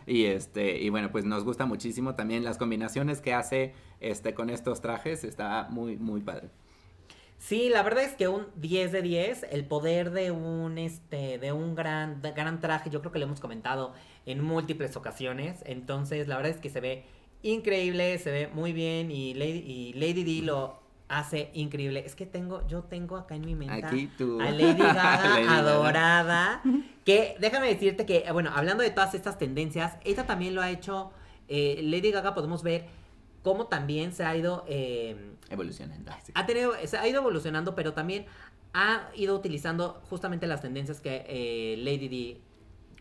Y 0.07 0.25
este 0.25 0.79
y 0.79 0.89
bueno 0.91 1.11
pues 1.11 1.25
nos 1.25 1.45
gusta 1.45 1.67
muchísimo 1.67 2.15
también 2.15 2.45
las 2.45 2.59
combinaciones 2.59 3.21
que 3.21 3.35
hace 3.35 3.75
este 4.01 4.35
con 4.35 4.51
estos 4.51 4.81
trajes. 4.81 5.25
Está 5.25 5.69
muy 5.71 5.97
muy 5.97 6.21
padre. 6.21 6.51
Sí, 7.39 7.69
la 7.69 7.83
verdad 7.83 8.05
es 8.05 8.15
que 8.15 8.29
un 8.29 8.47
10 8.57 8.93
de 8.93 9.03
10, 9.03 9.47
el 9.51 9.65
poder 9.65 10.13
de 10.13 10.31
un 10.31 10.79
este 10.79 11.39
de 11.39 11.53
un 11.53 11.75
gran 11.75 12.23
gran 12.23 12.61
traje, 12.61 12.91
yo 12.91 13.01
creo 13.01 13.11
que 13.13 13.19
lo 13.19 13.27
hemos 13.27 13.41
comentado 13.41 13.95
en 14.27 14.43
múltiples 14.43 14.97
ocasiones, 14.97 15.63
entonces 15.67 16.29
la 16.29 16.37
verdad 16.37 16.53
es 16.53 16.61
que 16.61 16.71
se 16.71 16.81
ve 16.81 17.05
increíble, 17.43 18.19
se 18.19 18.31
ve 18.31 18.47
muy 18.47 18.73
bien 18.73 19.11
y 19.11 19.35
Lady 19.35 20.23
D 20.23 20.43
lo 20.47 20.82
hace 21.19 21.51
increíble. 21.55 22.03
Es 22.07 22.15
que 22.17 22.27
tengo, 22.27 22.67
yo 22.69 22.83
tengo 22.85 23.17
acá 23.17 23.35
en 23.35 23.45
mi 23.45 23.55
mente 23.55 23.85
Aquí 23.87 24.09
tú. 24.19 24.41
a 24.41 24.51
Lady 24.51 24.73
Gaga 24.81 25.29
Lady 25.35 25.45
Gaga. 25.47 25.59
adorada. 25.59 26.63
Que 27.05 27.37
déjame 27.41 27.69
decirte 27.69 28.07
que, 28.07 28.25
bueno, 28.33 28.51
hablando 28.55 28.83
de 28.83 28.91
todas 28.91 29.15
estas 29.15 29.39
tendencias, 29.39 29.97
ella 30.05 30.27
también 30.27 30.55
lo 30.55 30.63
ha 30.63 30.71
hecho. 30.71 31.13
eh, 31.49 31.81
Lady 31.83 32.11
Gaga 32.11 32.35
podemos 32.35 32.63
ver 32.63 32.87
cómo 33.43 33.67
también 33.67 34.13
se 34.13 34.25
ha 34.25 34.35
ido. 34.37 34.65
eh, 34.69 35.35
Evolucionando. 35.51 36.11
Sí. 36.25 36.33
ha 36.35 36.47
tenido, 36.47 36.73
se 36.87 36.97
ha 36.97 37.07
ido 37.07 37.21
evolucionando, 37.21 37.75
pero 37.75 37.93
también 37.93 38.25
ha 38.73 39.09
ido 39.15 39.37
utilizando 39.37 40.01
justamente 40.09 40.47
las 40.47 40.63
tendencias 40.63 41.01
que 41.03 41.27
eh, 41.29 41.77
Lady 41.79 42.09
D 42.09 42.41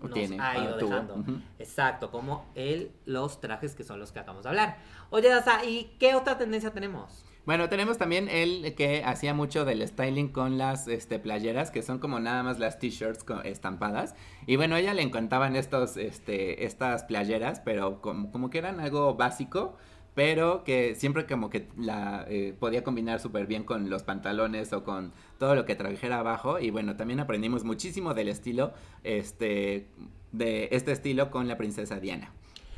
nos 0.02 0.14
Tiene, 0.14 0.38
ha 0.42 0.58
ido 0.58 0.76
dejando. 0.78 1.24
Exacto, 1.60 2.12
como 2.12 2.52
el, 2.56 2.92
los 3.06 3.40
trajes 3.40 3.74
que 3.76 3.84
son 3.86 4.00
los 4.00 4.12
que 4.12 4.20
acabamos 4.20 4.44
de 4.44 4.50
hablar. 4.50 4.80
Oye, 5.12 5.30
Daza, 5.30 5.64
¿y 5.64 5.96
qué 6.00 6.16
otra 6.16 6.38
tendencia 6.38 6.72
tenemos? 6.72 7.24
Bueno, 7.44 7.70
tenemos 7.70 7.98
también 7.98 8.30
el 8.30 8.76
que 8.76 9.04
hacía 9.04 9.34
mucho 9.34 9.66
del 9.66 9.86
styling 9.88 10.30
con 10.30 10.60
las 10.60 10.88
este, 10.88 11.18
playeras, 11.18 11.72
que 11.72 11.82
son 11.82 11.98
como 11.98 12.20
nada 12.20 12.44
más 12.44 12.60
las 12.60 12.78
t-shirts 12.78 13.26
estampadas. 13.44 14.14
Y 14.46 14.58
bueno, 14.58 14.76
a 14.76 14.80
ella 14.80 14.94
le 14.94 15.02
encantaban 15.02 15.56
estos, 15.56 15.98
este, 15.98 16.66
estas 16.66 17.04
playeras, 17.04 17.60
pero 17.60 18.00
como, 18.00 18.32
como 18.32 18.52
que 18.52 18.60
eran 18.60 18.80
algo 18.80 19.16
básico, 19.16 19.76
pero 20.14 20.64
que 20.64 20.94
siempre 20.94 21.26
como 21.26 21.50
que 21.50 21.68
la 21.78 22.26
eh, 22.28 22.56
podía 22.60 22.84
combinar 22.84 23.20
súper 23.20 23.48
bien 23.48 23.64
con 23.64 23.90
los 23.90 24.04
pantalones 24.04 24.72
o 24.72 24.84
con 24.84 25.12
todo 25.40 25.56
lo 25.56 25.66
que 25.66 25.76
trajera 25.76 26.20
abajo. 26.20 26.60
Y 26.60 26.70
bueno, 26.70 26.96
también 26.96 27.20
aprendimos 27.20 27.64
muchísimo 27.64 28.14
del 28.14 28.28
estilo, 28.28 28.72
este, 29.04 29.88
de 30.32 30.70
este 30.72 30.92
estilo 30.92 31.32
con 31.32 31.48
la 31.48 31.58
princesa 31.58 32.00
Diana. 32.00 32.32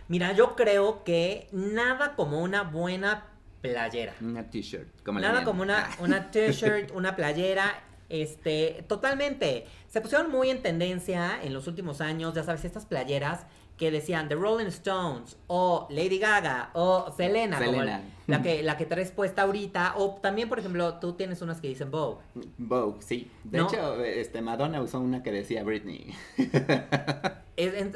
Mira, 0.08 0.34
yo 0.34 0.56
creo 0.56 1.04
que 1.04 1.48
nada 1.52 2.16
como 2.16 2.42
una 2.42 2.64
buena 2.64 3.33
playera. 3.64 4.14
Una 4.22 4.44
t-shirt. 4.50 4.88
Nada 5.08 5.44
como 5.44 5.62
una, 5.64 5.90
una 6.00 6.30
t-shirt, 6.32 6.92
una 6.94 7.16
playera, 7.16 7.82
este, 8.10 8.86
totalmente. 8.88 9.66
Se 9.88 10.02
pusieron 10.02 10.30
muy 10.30 10.50
en 10.50 10.62
tendencia 10.62 11.40
en 11.42 11.54
los 11.54 11.68
últimos 11.68 12.02
años, 12.02 12.34
ya 12.36 12.44
sabes, 12.44 12.66
estas 12.66 12.86
playeras 12.86 13.46
que 13.78 13.90
decían 13.90 14.28
The 14.28 14.36
Rolling 14.36 14.68
Stones 14.68 15.38
o 15.48 15.88
Lady 15.90 16.20
Gaga 16.20 16.70
o 16.74 17.12
Selena, 17.16 17.58
como 17.58 17.72
Selena. 17.72 18.02
la 18.28 18.42
que, 18.42 18.62
la 18.64 18.78
que 18.78 18.86
traes 18.86 19.12
puesta 19.12 19.44
ahorita, 19.44 19.94
o 19.98 20.16
también, 20.22 20.50
por 20.50 20.60
ejemplo, 20.60 20.96
tú 21.00 21.14
tienes 21.14 21.42
unas 21.42 21.60
que 21.62 21.70
dicen 21.70 21.90
Vogue. 21.90 22.22
Vogue, 22.58 23.02
sí. 23.02 23.32
De 23.46 23.60
¿No? 23.60 23.68
hecho, 23.68 24.04
este, 24.04 24.42
Madonna 24.42 24.82
usó 24.82 25.00
una 25.00 25.24
que 25.24 25.32
decía 25.32 25.64
Britney. 25.64 26.14
Eh, 27.56 27.92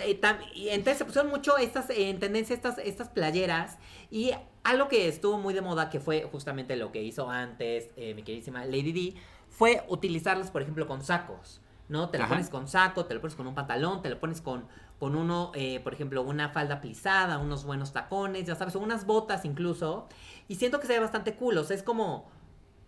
entonces 0.70 0.98
se 1.00 1.06
pusieron 1.06 1.32
mucho 1.32 1.58
estas 1.58 1.90
eh, 1.90 2.10
en 2.10 2.20
tendencia 2.20 2.54
estas, 2.56 2.78
estas 2.78 3.10
playeras 3.10 3.80
y 4.12 4.32
algo 4.64 4.88
que 4.88 5.08
estuvo 5.08 5.40
muy 5.40 5.54
de 5.56 5.62
moda 5.62 5.90
que 5.90 6.00
fue 6.00 6.28
justamente 6.32 6.76
lo 6.76 6.92
que 6.92 7.02
hizo 7.02 7.30
antes 7.32 7.90
eh, 7.98 8.14
mi 8.14 8.22
queridísima 8.22 8.66
Lady 8.66 8.92
D 8.92 9.14
fue 9.50 9.84
utilizarlas 9.88 10.52
por 10.52 10.62
ejemplo 10.62 10.86
con 10.86 11.02
sacos 11.04 11.60
no 11.90 12.10
te 12.10 12.20
lo 12.20 12.26
Ajá. 12.26 12.34
pones 12.36 12.50
con 12.50 12.68
saco 12.68 13.06
te 13.06 13.16
lo 13.16 13.20
pones 13.22 13.36
con 13.36 13.48
un 13.48 13.56
pantalón 13.56 14.04
te 14.04 14.12
lo 14.12 14.20
pones 14.20 14.42
con 14.42 14.68
con 15.00 15.16
uno 15.16 15.52
eh, 15.56 15.80
por 15.80 15.94
ejemplo 15.96 16.22
una 16.22 16.50
falda 16.50 16.80
plisada 16.80 17.40
unos 17.40 17.66
buenos 17.66 17.94
tacones 17.94 18.46
ya 18.46 18.56
sabes 18.56 18.76
o 18.76 18.80
unas 18.80 19.08
botas 19.08 19.44
incluso 19.44 20.08
y 20.48 20.56
siento 20.56 20.80
que 20.80 20.86
se 20.86 20.94
ve 20.94 21.00
bastante 21.00 21.34
cool 21.36 21.58
o 21.58 21.64
sea 21.64 21.76
es 21.76 21.82
como 21.82 22.30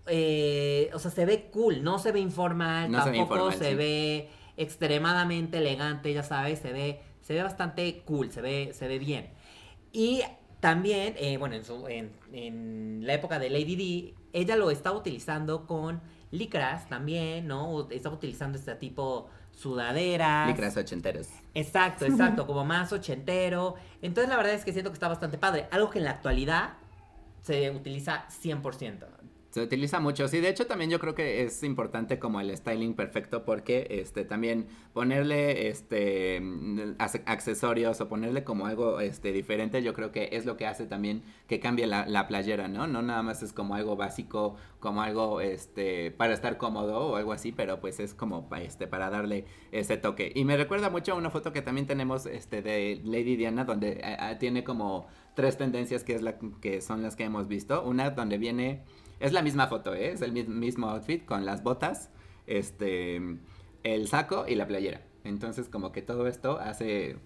eh, 0.06 0.90
o 0.94 1.00
sea 1.00 1.10
se 1.12 1.26
ve 1.26 1.50
cool 1.52 1.84
no 1.84 1.98
se 1.98 2.12
ve 2.12 2.20
informal 2.20 2.92
No 2.92 3.04
se 3.04 3.10
ve 3.10 3.18
tampoco 3.18 3.36
informal, 3.52 3.58
se 3.58 3.70
sí. 3.72 3.76
ve 3.76 4.30
extremadamente 4.60 5.58
elegante, 5.58 6.14
ya 6.14 6.24
sabes, 6.24 6.60
se 6.60 6.72
ve, 6.72 7.02
se 7.22 7.34
ve 7.34 7.42
bastante 7.42 8.02
cool, 8.06 8.32
se 8.32 8.42
ve, 8.42 8.72
se 8.74 8.88
ve 8.88 9.00
bien. 9.00 9.30
Y 9.92 10.22
también, 10.60 11.16
eh, 11.18 11.38
bueno, 11.38 11.56
en, 11.56 11.64
su, 11.64 11.88
en, 11.88 12.12
en 12.34 13.02
la 13.06 13.14
época 13.14 13.40
de 13.40 13.50
Lady 13.50 13.76
D, 13.76 14.14
ella 14.34 14.56
lo 14.56 14.70
estaba 14.70 14.98
utilizando 14.98 15.66
con 15.66 16.02
licras 16.32 16.88
también, 16.90 17.48
¿no? 17.48 17.90
Estaba 17.90 18.16
utilizando 18.16 18.58
este 18.58 18.76
tipo 18.76 19.30
sudaderas. 19.52 20.48
Licras 20.48 20.78
ochenteros. 20.78 21.28
Exacto, 21.54 22.06
exacto, 22.06 22.46
como 22.46 22.66
más 22.66 22.92
ochentero. 22.94 23.76
Entonces 24.02 24.30
la 24.30 24.38
verdad 24.38 24.54
es 24.54 24.64
que 24.64 24.72
siento 24.72 24.92
que 24.92 24.96
está 24.96 25.08
bastante 25.08 25.38
padre. 25.38 25.68
Algo 25.72 25.90
que 25.90 26.00
en 26.00 26.06
la 26.06 26.12
actualidad 26.12 26.74
se 27.42 27.72
utiliza 27.72 28.26
100%. 28.44 29.06
Se 29.50 29.64
utiliza 29.64 30.00
mucho, 30.00 30.28
sí, 30.28 30.42
de 30.42 30.50
hecho 30.50 30.68
también 30.68 30.92
yo 30.92 31.00
creo 31.00 31.16
que 31.16 31.42
es 31.42 31.64
importante 31.64 32.20
como 32.20 32.40
el 32.40 32.56
styling 32.56 32.94
perfecto 32.94 33.46
porque 33.46 33.88
este 33.90 34.24
también 34.24 34.68
ponerle 34.94 35.70
este 35.70 36.40
ac- 36.40 37.24
accesorios 37.26 38.00
o 38.00 38.08
ponerle 38.08 38.44
como 38.44 38.68
algo 38.68 39.00
este 39.00 39.32
diferente, 39.32 39.82
yo 39.82 39.94
creo 39.96 40.12
que 40.12 40.30
es 40.34 40.46
lo 40.46 40.56
que 40.56 40.68
hace 40.68 40.86
también 40.86 41.24
que 41.48 41.60
cambie 41.60 41.88
la, 41.88 42.06
la 42.06 42.28
playera, 42.28 42.68
¿no? 42.68 42.86
No 42.86 43.02
nada 43.02 43.24
más 43.24 43.42
es 43.42 43.52
como 43.52 43.74
algo 43.74 43.96
básico, 43.96 44.56
como 44.80 45.02
algo 45.02 45.42
este 45.42 46.12
para 46.12 46.34
estar 46.34 46.58
cómodo 46.58 47.08
o 47.08 47.16
algo 47.16 47.34
así, 47.34 47.52
pero 47.52 47.80
pues 47.80 48.00
es 48.00 48.14
como 48.14 48.48
este 48.62 48.86
para 48.86 49.10
darle 49.10 49.46
ese 49.72 49.98
toque. 49.98 50.32
Y 50.36 50.46
me 50.46 50.58
recuerda 50.58 50.92
mucho 50.92 51.14
a 51.14 51.16
una 51.16 51.32
foto 51.32 51.52
que 51.54 51.64
también 51.64 51.88
tenemos 51.88 52.28
este 52.28 52.62
de 52.62 53.02
Lady 53.04 53.36
Diana 53.36 53.66
donde 53.66 54.00
ah, 54.04 54.30
ah, 54.30 54.38
tiene 54.38 54.64
como 54.64 55.08
tres 55.36 55.58
tendencias 55.58 56.04
que 56.04 56.14
es 56.14 56.22
la 56.22 56.38
que 56.62 56.82
son 56.82 57.02
las 57.02 57.16
que 57.16 57.24
hemos 57.24 57.48
visto, 57.48 57.82
una 57.84 58.12
donde 58.12 58.38
viene 58.38 58.84
es 59.20 59.32
la 59.34 59.42
misma 59.42 59.68
foto, 59.68 59.94
¿eh? 59.94 60.12
es 60.12 60.22
el 60.22 60.32
mi- 60.32 60.44
mismo 60.44 60.90
outfit 60.90 61.26
con 61.26 61.46
las 61.46 61.64
botas, 61.64 62.10
este, 62.48 63.22
el 63.84 64.08
saco 64.08 64.46
y 64.48 64.56
la 64.56 64.68
playera. 64.68 65.02
Entonces 65.24 65.70
como 65.70 65.92
que 65.92 66.02
todo 66.02 66.28
esto 66.28 66.60
hace, 66.60 67.18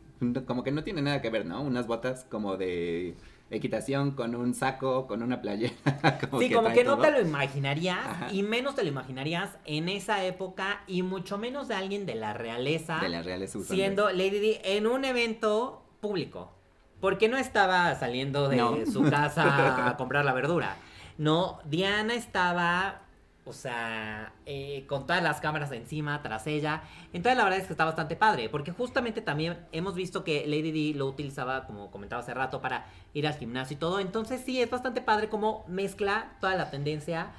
como 0.48 0.64
que 0.64 0.72
no 0.72 0.84
tiene 0.84 1.02
nada 1.02 1.22
que 1.22 1.30
ver, 1.30 1.46
¿no? 1.46 1.62
Unas 1.62 1.88
botas 1.88 2.26
como 2.30 2.58
de 2.58 3.16
equitación 3.52 4.12
con 4.12 4.34
un 4.36 4.56
saco, 4.56 5.06
con 5.06 5.22
una 5.22 5.40
playera. 5.42 5.74
Como 6.30 6.42
sí, 6.42 6.50
como 6.50 6.72
que 6.74 6.84
no 6.84 6.98
te 6.98 7.12
lo 7.12 7.22
imaginarías 7.22 8.00
Ajá. 8.04 8.28
y 8.34 8.42
menos 8.42 8.74
te 8.74 8.82
lo 8.84 8.90
imaginarías 8.90 9.58
en 9.66 9.90
esa 9.90 10.24
época 10.26 10.82
y 10.88 11.04
mucho 11.04 11.38
menos 11.38 11.68
de 11.68 11.76
alguien 11.76 12.08
de 12.08 12.16
la 12.16 12.34
realeza 12.34 13.00
De 13.00 13.10
usando 13.46 13.64
siendo 13.64 14.10
Lady 14.12 14.40
Di 14.40 14.58
en 14.64 14.88
un 14.88 15.06
evento 15.06 15.84
público. 16.02 16.52
Porque 17.00 17.28
no 17.30 17.38
estaba 17.38 17.94
saliendo 17.96 18.50
de 18.50 18.58
No. 18.58 18.78
su 18.92 19.04
casa 19.04 19.88
a 19.90 19.98
comprar 19.98 20.26
la 20.26 20.34
verdura. 20.34 20.78
No, 21.18 21.60
Diana 21.66 22.14
estaba, 22.16 23.02
o 23.46 23.54
sea, 23.54 24.34
eh, 24.46 24.86
con 24.88 25.06
todas 25.06 25.22
las 25.22 25.40
cámaras 25.42 25.72
encima, 25.72 26.22
tras 26.22 26.48
ella. 26.48 26.84
Entonces 27.14 27.38
la 27.38 27.44
verdad 27.44 27.60
es 27.60 27.68
que 27.68 27.74
está 27.74 27.86
bastante 27.86 28.16
padre. 28.16 28.50
Porque 28.50 28.72
justamente 28.72 29.22
también 29.22 29.58
hemos 29.72 29.96
visto 29.96 30.24
que 30.24 30.46
Lady 30.48 30.72
D 30.92 30.98
lo 30.98 31.06
utilizaba, 31.08 31.66
como 31.66 31.92
comentaba 31.92 32.22
hace 32.22 32.34
rato, 32.34 32.62
para 32.62 32.86
ir 33.14 33.28
al 33.28 33.36
gimnasio 33.36 33.76
y 33.76 33.80
todo. 33.80 34.00
Entonces 34.00 34.42
sí, 34.46 34.62
es 34.62 34.70
bastante 34.70 35.02
padre 35.02 35.30
cómo 35.30 35.66
mezcla 35.68 36.34
toda 36.42 36.56
la 36.56 36.72
tendencia 36.72 37.32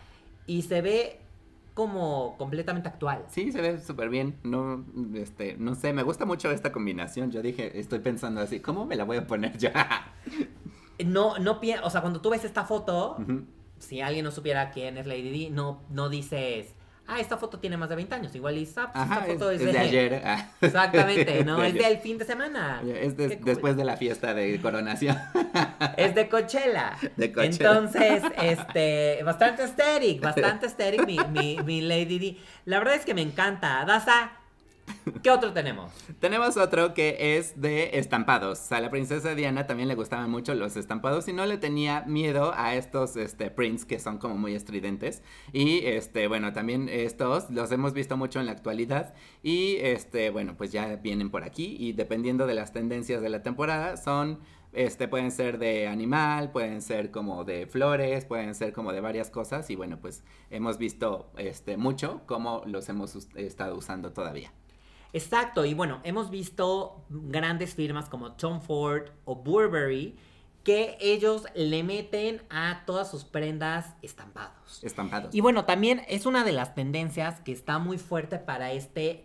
y 0.47 0.63
se 0.63 0.81
ve 0.83 1.21
como 1.75 2.37
completamente 2.39 2.89
actual. 2.89 3.25
Sí, 3.29 3.51
se 3.51 3.61
ve 3.61 3.81
súper 3.81 4.09
bien. 4.09 4.37
No, 4.45 4.85
este, 5.15 5.57
no 5.59 5.75
sé, 5.75 5.93
me 5.93 6.05
gusta 6.05 6.25
mucho 6.25 6.53
esta 6.53 6.71
combinación. 6.71 7.33
Yo 7.33 7.43
dije, 7.43 7.81
estoy 7.81 7.99
pensando 7.99 8.41
así, 8.41 8.61
¿cómo 8.61 8.87
me 8.87 8.95
la 8.95 9.03
voy 9.03 9.17
a 9.17 9.27
poner 9.27 9.59
yo? 9.59 9.71
No, 11.05 11.39
no 11.39 11.59
pi- 11.61 11.75
o 11.83 11.91
sea, 11.91 12.01
cuando 12.03 12.21
tú 12.21 12.31
ves 12.31 12.45
esta 12.45 12.65
foto. 12.65 13.17
Si 13.85 14.01
alguien 14.01 14.25
no 14.25 14.31
supiera 14.31 14.71
quién 14.71 14.99
es 14.99 15.07
Lady 15.07 15.31
Di, 15.31 15.51
no, 15.51 15.83
no 15.91 16.09
dices, 16.09 16.75
ah, 17.07 17.21
esta 17.21 17.37
foto 17.37 17.59
tiene 17.59 17.77
más 17.77 17.89
de 17.89 17.97
20 17.97 18.15
años. 18.15 18.35
Igual 18.35 18.57
ah, 18.77 18.91
pues, 18.93 19.05
Ajá, 19.05 19.15
esta 19.21 19.27
es, 19.27 19.39
foto 19.39 19.51
es 19.51 19.61
de 19.61 19.79
ayer. 19.79 20.23
ah. 20.25 20.51
Exactamente, 20.61 21.45
¿no? 21.45 21.59
De 21.59 21.69
es 21.69 21.75
ayer. 21.75 21.89
del 21.89 21.99
fin 21.99 22.19
de 22.19 22.25
semana. 22.25 22.83
Es 22.87 23.17
de- 23.17 23.37
después 23.37 23.77
de 23.77 23.85
la 23.85 23.97
fiesta 23.97 24.35
de 24.35 24.61
coronación. 24.61 25.17
Es 25.97 26.15
de 26.15 26.29
Coachella. 26.29 26.97
De 27.17 27.33
Coachella. 27.33 27.71
Entonces, 27.71 28.23
este, 28.43 29.23
bastante 29.25 29.63
aesthetic, 29.63 30.21
bastante 30.21 30.67
mi, 31.07 31.19
mi, 31.31 31.59
mi 31.65 31.81
Lady 31.81 32.19
Di. 32.19 32.41
La 32.65 32.79
verdad 32.79 32.95
es 32.95 33.05
que 33.05 33.15
me 33.15 33.23
encanta. 33.23 33.85
Daza, 33.85 34.33
¿qué 35.23 35.31
otro 35.31 35.53
tenemos? 35.53 35.93
Tenemos 36.21 36.57
otro 36.57 36.95
que 36.95 37.37
es 37.37 37.61
de 37.61 37.99
estampados. 37.99 38.71
A 38.73 38.81
la 38.81 38.91
princesa 38.91 39.35
Diana 39.35 39.67
también 39.67 39.89
le 39.89 39.95
gustaban 39.95 40.31
mucho 40.31 40.55
los 40.55 40.77
estampados 40.77 41.29
y 41.29 41.33
no 41.33 41.47
le 41.47 41.59
tenía 41.59 42.03
miedo 42.03 42.53
a 42.57 42.75
estos 42.75 43.17
este, 43.17 43.51
prints 43.51 43.85
que 43.85 43.99
son 43.99 44.19
como 44.19 44.37
muy 44.37 44.55
estridentes. 44.55 45.23
Y 45.53 45.85
este, 45.87 46.29
bueno, 46.29 46.53
también 46.53 46.89
estos 46.89 47.51
los 47.51 47.71
hemos 47.73 47.93
visto 47.93 48.17
mucho 48.17 48.41
en 48.41 48.47
la 48.47 48.53
actualidad. 48.53 49.15
Y 49.43 49.77
este, 49.77 50.31
bueno, 50.31 50.57
pues 50.57 50.73
ya 50.73 50.97
vienen 50.97 51.31
por 51.31 51.45
aquí. 51.45 51.77
Y 51.79 51.93
dependiendo 51.93 52.47
de 52.47 52.55
las 52.55 52.73
tendencias 52.73 53.23
de 53.23 53.29
la 53.29 53.43
temporada, 53.43 53.97
son. 53.97 54.41
Este, 54.75 55.07
pueden 55.07 55.31
ser 55.31 55.59
de 55.59 55.87
animal, 55.87 56.51
pueden 56.51 56.83
ser 56.83 57.13
como 57.13 57.45
de 57.45 57.69
flores, 57.69 58.25
pueden 58.25 58.57
ser 58.57 58.73
como 58.73 58.93
de 58.93 59.01
varias 59.01 59.31
cosas. 59.31 59.71
Y 59.71 59.77
bueno, 59.77 60.01
pues 60.01 60.25
hemos 60.51 60.79
visto 60.79 61.31
este, 61.37 61.77
mucho 61.77 62.23
cómo 62.27 62.63
los 62.67 62.89
hemos 62.89 63.15
estado 63.37 63.77
usando 63.77 64.13
todavía. 64.13 64.53
Exacto, 65.15 65.65
y 65.65 65.73
bueno, 65.73 66.01
hemos 66.05 66.29
visto 66.31 67.05
grandes 67.09 67.75
firmas 67.75 68.09
como 68.11 68.33
Tom 68.33 68.61
Ford 68.61 69.05
o 69.25 69.37
Burberry 69.37 70.17
que 70.65 70.97
ellos 71.01 71.45
le 71.55 71.83
meten 71.83 72.43
a 72.51 72.85
todas 72.87 73.11
sus 73.11 73.25
prendas 73.25 73.95
estampados. 74.03 74.83
Estampados. 74.83 75.35
Y 75.35 75.41
bueno, 75.43 75.67
también 75.67 76.03
es 76.09 76.25
una 76.27 76.43
de 76.43 76.53
las 76.53 76.75
tendencias 76.75 77.41
que 77.41 77.53
está 77.53 77.79
muy 77.79 77.99
fuerte 77.99 78.39
para 78.39 78.73
este 78.73 79.25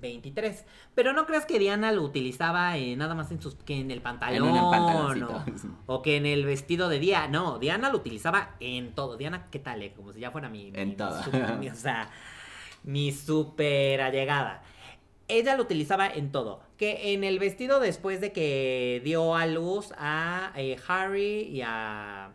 23. 0.00 0.64
Pero 0.94 1.12
no 1.12 1.26
creas 1.26 1.46
que 1.46 1.58
Diana 1.58 1.92
lo 1.92 2.02
utilizaba 2.02 2.76
eh, 2.76 2.94
nada 2.94 3.14
más 3.14 3.30
en 3.30 3.40
sus, 3.40 3.54
que 3.56 3.80
en 3.80 3.90
el 3.90 4.00
pantalón 4.02 4.48
un 4.50 5.22
o, 5.24 5.44
o 5.86 6.02
que 6.02 6.16
en 6.16 6.26
el 6.26 6.44
vestido 6.44 6.88
de 6.88 6.98
día. 6.98 7.26
No, 7.28 7.58
Diana 7.58 7.90
lo 7.90 7.96
utilizaba 7.96 8.54
en 8.60 8.94
todo. 8.94 9.16
Diana, 9.16 9.48
¿qué 9.50 9.58
tal? 9.58 9.82
eh? 9.82 9.92
Como 9.96 10.12
si 10.12 10.20
ya 10.20 10.30
fuera 10.30 10.48
mi... 10.48 10.70
mi- 10.70 10.78
En 10.78 10.88
mi 10.90 10.94
todo. 10.96 11.22
super- 11.22 11.56
mi- 11.58 11.68
o 11.70 11.74
sea, 11.74 12.10
mi 12.84 13.12
super 13.12 14.00
allegada. 14.02 14.62
Ella 15.28 15.56
lo 15.56 15.62
utilizaba 15.62 16.08
en 16.08 16.32
todo. 16.32 16.60
Que 16.76 17.12
en 17.12 17.22
el 17.22 17.38
vestido 17.38 17.80
después 17.80 18.20
de 18.20 18.32
que 18.32 19.00
dio 19.04 19.34
a 19.34 19.46
luz 19.46 19.92
a 19.96 20.52
eh, 20.56 20.76
Harry 20.88 21.42
y 21.42 21.62
a... 21.62 22.30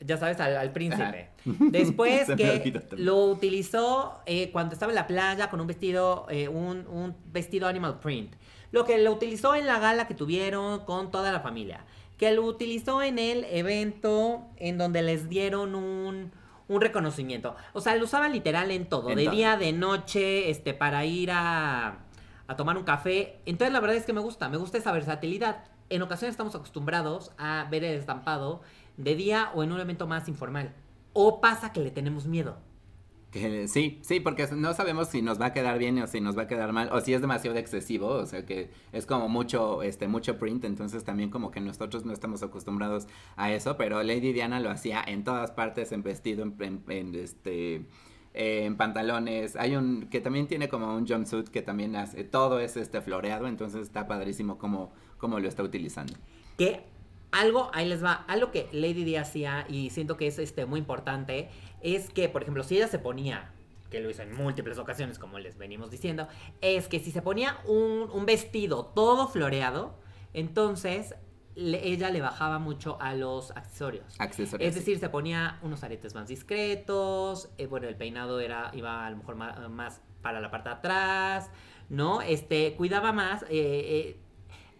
Ya 0.00 0.18
sabes, 0.18 0.38
al, 0.40 0.56
al 0.56 0.72
príncipe. 0.72 1.30
Después 1.44 2.26
que 2.36 2.82
lo 2.96 3.24
utilizó 3.26 4.20
eh, 4.26 4.50
cuando 4.50 4.74
estaba 4.74 4.92
en 4.92 4.96
la 4.96 5.06
playa 5.06 5.48
con 5.48 5.60
un 5.60 5.66
vestido, 5.66 6.26
eh, 6.28 6.48
un, 6.48 6.86
un 6.88 7.14
vestido 7.32 7.68
animal 7.68 8.00
print. 8.00 8.34
Lo 8.72 8.84
que 8.84 8.98
lo 8.98 9.12
utilizó 9.12 9.54
en 9.54 9.66
la 9.66 9.78
gala 9.78 10.08
que 10.08 10.14
tuvieron 10.14 10.80
con 10.84 11.10
toda 11.10 11.32
la 11.32 11.40
familia. 11.40 11.84
Que 12.18 12.32
lo 12.32 12.42
utilizó 12.42 13.02
en 13.02 13.18
el 13.18 13.44
evento 13.44 14.46
en 14.56 14.78
donde 14.78 15.02
les 15.02 15.28
dieron 15.28 15.74
un, 15.74 16.32
un 16.68 16.80
reconocimiento. 16.80 17.56
O 17.72 17.80
sea, 17.80 17.94
lo 17.96 18.04
usaba 18.04 18.28
literal 18.28 18.70
en 18.70 18.86
todo. 18.86 19.10
En 19.10 19.16
de 19.16 19.24
todo. 19.24 19.34
día, 19.34 19.56
de 19.56 19.72
noche, 19.72 20.50
este, 20.50 20.74
para 20.74 21.04
ir 21.04 21.30
a, 21.30 21.98
a 22.46 22.56
tomar 22.56 22.76
un 22.76 22.84
café. 22.84 23.40
Entonces 23.46 23.72
la 23.72 23.80
verdad 23.80 23.96
es 23.96 24.04
que 24.04 24.12
me 24.12 24.20
gusta, 24.20 24.48
me 24.48 24.56
gusta 24.56 24.78
esa 24.78 24.92
versatilidad. 24.92 25.64
En 25.90 26.02
ocasiones 26.02 26.32
estamos 26.32 26.54
acostumbrados 26.54 27.32
a 27.38 27.66
ver 27.70 27.84
el 27.84 27.98
estampado 27.98 28.62
de 28.96 29.14
día 29.14 29.50
o 29.54 29.62
en 29.62 29.72
un 29.72 29.80
evento 29.80 30.06
más 30.06 30.28
informal. 30.28 30.72
O 31.12 31.40
pasa 31.40 31.72
que 31.72 31.80
le 31.80 31.90
tenemos 31.90 32.26
miedo. 32.26 32.56
Sí, 33.34 33.98
sí, 34.02 34.20
porque 34.20 34.46
no 34.54 34.74
sabemos 34.74 35.08
si 35.08 35.20
nos 35.20 35.40
va 35.40 35.46
a 35.46 35.52
quedar 35.52 35.78
bien 35.78 35.98
o 35.98 36.06
si 36.06 36.20
nos 36.20 36.38
va 36.38 36.42
a 36.42 36.46
quedar 36.46 36.72
mal, 36.72 36.88
o 36.92 37.00
si 37.00 37.14
es 37.14 37.20
demasiado 37.20 37.56
excesivo, 37.56 38.06
o 38.06 38.26
sea 38.26 38.46
que 38.46 38.70
es 38.92 39.06
como 39.06 39.28
mucho, 39.28 39.82
este, 39.82 40.06
mucho 40.06 40.38
print, 40.38 40.64
entonces 40.64 41.02
también 41.02 41.30
como 41.30 41.50
que 41.50 41.60
nosotros 41.60 42.04
no 42.04 42.12
estamos 42.12 42.44
acostumbrados 42.44 43.08
a 43.34 43.52
eso, 43.52 43.76
pero 43.76 44.02
Lady 44.04 44.32
Diana 44.32 44.60
lo 44.60 44.70
hacía 44.70 45.02
en 45.04 45.24
todas 45.24 45.50
partes, 45.50 45.90
en 45.90 46.04
vestido, 46.04 46.44
en, 46.60 47.14
este, 47.16 47.86
en 48.34 48.76
pantalones, 48.76 49.56
hay 49.56 49.74
un, 49.74 50.06
que 50.08 50.20
también 50.20 50.46
tiene 50.46 50.68
como 50.68 50.94
un 50.94 51.04
jumpsuit 51.04 51.48
que 51.48 51.62
también 51.62 51.96
hace, 51.96 52.22
todo 52.22 52.60
es 52.60 52.76
este 52.76 53.00
floreado, 53.00 53.48
entonces 53.48 53.82
está 53.82 54.06
padrísimo 54.06 54.58
como, 54.58 54.92
como 55.18 55.40
lo 55.40 55.48
está 55.48 55.64
utilizando. 55.64 56.14
Que 56.56 56.84
algo, 57.34 57.68
ahí 57.74 57.88
les 57.88 58.02
va, 58.02 58.24
algo 58.28 58.52
que 58.52 58.68
Lady 58.70 59.02
Di 59.02 59.16
hacía 59.16 59.66
y 59.68 59.90
siento 59.90 60.16
que 60.16 60.28
es 60.28 60.38
este, 60.38 60.66
muy 60.66 60.78
importante, 60.78 61.48
es 61.84 62.10
que, 62.10 62.28
por 62.28 62.42
ejemplo, 62.42 62.64
si 62.64 62.76
ella 62.76 62.88
se 62.88 62.98
ponía, 62.98 63.52
que 63.90 64.00
lo 64.00 64.10
hizo 64.10 64.22
en 64.22 64.34
múltiples 64.34 64.78
ocasiones, 64.78 65.20
como 65.20 65.38
les 65.38 65.56
venimos 65.56 65.90
diciendo, 65.90 66.26
es 66.60 66.88
que 66.88 66.98
si 66.98 67.12
se 67.12 67.22
ponía 67.22 67.58
un, 67.66 68.10
un 68.12 68.26
vestido 68.26 68.86
todo 68.86 69.28
floreado, 69.28 69.94
entonces 70.32 71.14
le- 71.54 71.86
ella 71.86 72.10
le 72.10 72.20
bajaba 72.20 72.58
mucho 72.58 72.98
a 73.00 73.14
los 73.14 73.52
accesorios. 73.52 74.04
Accesorios. 74.18 74.68
Es 74.68 74.74
decir, 74.74 74.98
se 74.98 75.08
ponía 75.08 75.58
unos 75.62 75.84
aretes 75.84 76.14
más 76.16 76.26
discretos, 76.26 77.50
eh, 77.58 77.66
bueno, 77.66 77.86
el 77.86 77.96
peinado 77.96 78.40
era, 78.40 78.70
iba 78.74 79.06
a 79.06 79.10
lo 79.10 79.18
mejor 79.18 79.36
más, 79.36 80.00
para 80.22 80.40
la 80.40 80.50
parte 80.50 80.70
de 80.70 80.74
atrás, 80.74 81.50
¿no? 81.88 82.20
Este, 82.22 82.74
cuidaba 82.76 83.12
más, 83.12 83.42
eh, 83.44 83.46
eh, 83.50 84.20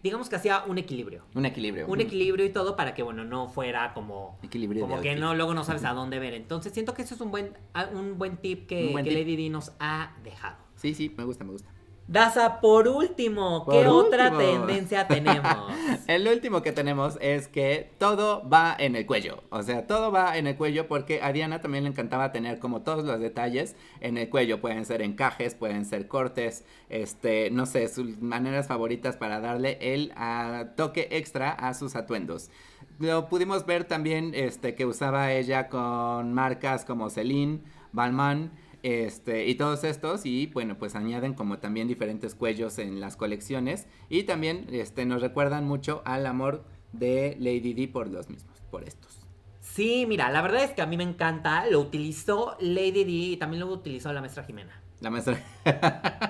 digamos 0.05 0.29
que 0.29 0.35
hacía 0.35 0.63
un 0.67 0.77
equilibrio. 0.77 1.23
un 1.33 1.47
equilibrio. 1.47 1.87
Un 1.87 1.99
equilibrio 1.99 2.45
y 2.45 2.51
todo 2.51 2.75
para 2.75 2.93
que, 2.93 3.01
bueno, 3.01 3.25
no 3.25 3.49
fuera 3.49 3.91
como... 3.95 4.37
Equilibrio 4.43 4.83
Como 4.83 5.01
que 5.01 5.15
no, 5.15 5.33
luego 5.33 5.55
no 5.55 5.63
sabes 5.63 5.83
a 5.83 5.93
dónde 5.93 6.19
ver. 6.19 6.35
Entonces 6.35 6.73
siento 6.73 6.93
que 6.93 7.01
eso 7.01 7.15
es 7.15 7.21
un 7.21 7.31
buen, 7.31 7.53
un 7.91 8.19
buen 8.19 8.37
tip 8.37 8.67
que, 8.67 8.85
Un 8.85 8.91
buen 8.93 9.03
que 9.03 9.09
tip. 9.09 9.19
Lady 9.19 9.35
Di 9.35 9.49
nos 9.49 9.71
ha 9.79 10.15
dejado. 10.23 10.57
Sí, 10.75 10.93
sí, 10.93 11.11
me 11.17 11.23
gusta, 11.23 11.43
me 11.43 11.53
gusta. 11.53 11.71
Daza, 12.07 12.61
por 12.61 12.87
último, 12.87 13.65
¿qué 13.65 13.77
Por 13.77 13.87
otra 13.87 14.29
último. 14.29 14.67
tendencia 14.67 15.07
tenemos? 15.07 15.57
El 16.07 16.27
último 16.27 16.61
que 16.61 16.71
tenemos 16.71 17.17
es 17.19 17.47
que 17.47 17.89
todo 17.97 18.47
va 18.47 18.75
en 18.77 18.95
el 18.95 19.07
cuello. 19.07 19.43
O 19.49 19.63
sea, 19.63 19.87
todo 19.87 20.11
va 20.11 20.37
en 20.37 20.45
el 20.45 20.55
cuello 20.55 20.87
porque 20.87 21.21
a 21.23 21.31
Diana 21.31 21.61
también 21.61 21.83
le 21.83 21.89
encantaba 21.89 22.31
tener 22.31 22.59
como 22.59 22.83
todos 22.83 23.03
los 23.05 23.19
detalles 23.19 23.75
en 24.01 24.19
el 24.19 24.29
cuello. 24.29 24.61
Pueden 24.61 24.85
ser 24.85 25.01
encajes, 25.01 25.55
pueden 25.55 25.83
ser 25.83 26.07
cortes, 26.07 26.63
este, 26.89 27.49
no 27.49 27.65
sé, 27.65 27.87
sus 27.87 28.21
maneras 28.21 28.67
favoritas 28.67 29.17
para 29.17 29.39
darle 29.39 29.79
el 29.81 30.13
ah, 30.15 30.65
toque 30.75 31.07
extra 31.09 31.49
a 31.49 31.73
sus 31.73 31.95
atuendos. 31.95 32.51
Lo 32.99 33.29
pudimos 33.29 33.65
ver 33.65 33.85
también 33.85 34.33
este, 34.35 34.75
que 34.75 34.85
usaba 34.85 35.31
ella 35.33 35.69
con 35.69 36.33
marcas 36.33 36.85
como 36.85 37.09
Celine, 37.09 37.61
Balmain, 37.91 38.51
este, 38.85 39.47
y 39.47 39.55
todos 39.55 39.83
estos, 39.83 40.27
y 40.27 40.45
bueno, 40.45 40.77
pues 40.77 40.93
añaden 40.93 41.33
como 41.33 41.57
también 41.57 41.87
diferentes 41.87 42.35
cuellos 42.35 42.77
en 42.77 42.99
las 42.99 43.15
colecciones. 43.15 43.87
Y 44.09 44.25
también 44.25 44.67
este, 44.71 45.07
nos 45.07 45.23
recuerdan 45.23 45.65
mucho 45.65 46.03
al 46.05 46.27
amor 46.27 46.63
de 46.93 47.35
Lady 47.39 47.73
Di 47.73 47.87
por 47.87 48.07
los 48.07 48.29
mismos, 48.29 48.61
por 48.69 48.83
estos. 48.83 49.21
Sí, 49.59 50.05
mira, 50.07 50.29
la 50.29 50.43
verdad 50.43 50.63
es 50.63 50.71
que 50.73 50.83
a 50.83 50.85
mí 50.85 50.97
me 50.97 51.03
encanta. 51.03 51.65
Lo 51.65 51.79
utilizó 51.79 52.57
Lady 52.59 53.05
Di 53.05 53.33
y 53.33 53.37
también 53.37 53.61
lo 53.61 53.73
utilizó 53.73 54.13
la 54.13 54.21
maestra 54.21 54.43
Jimena. 54.43 54.79
La 55.01 55.09
maestra. 55.09 55.43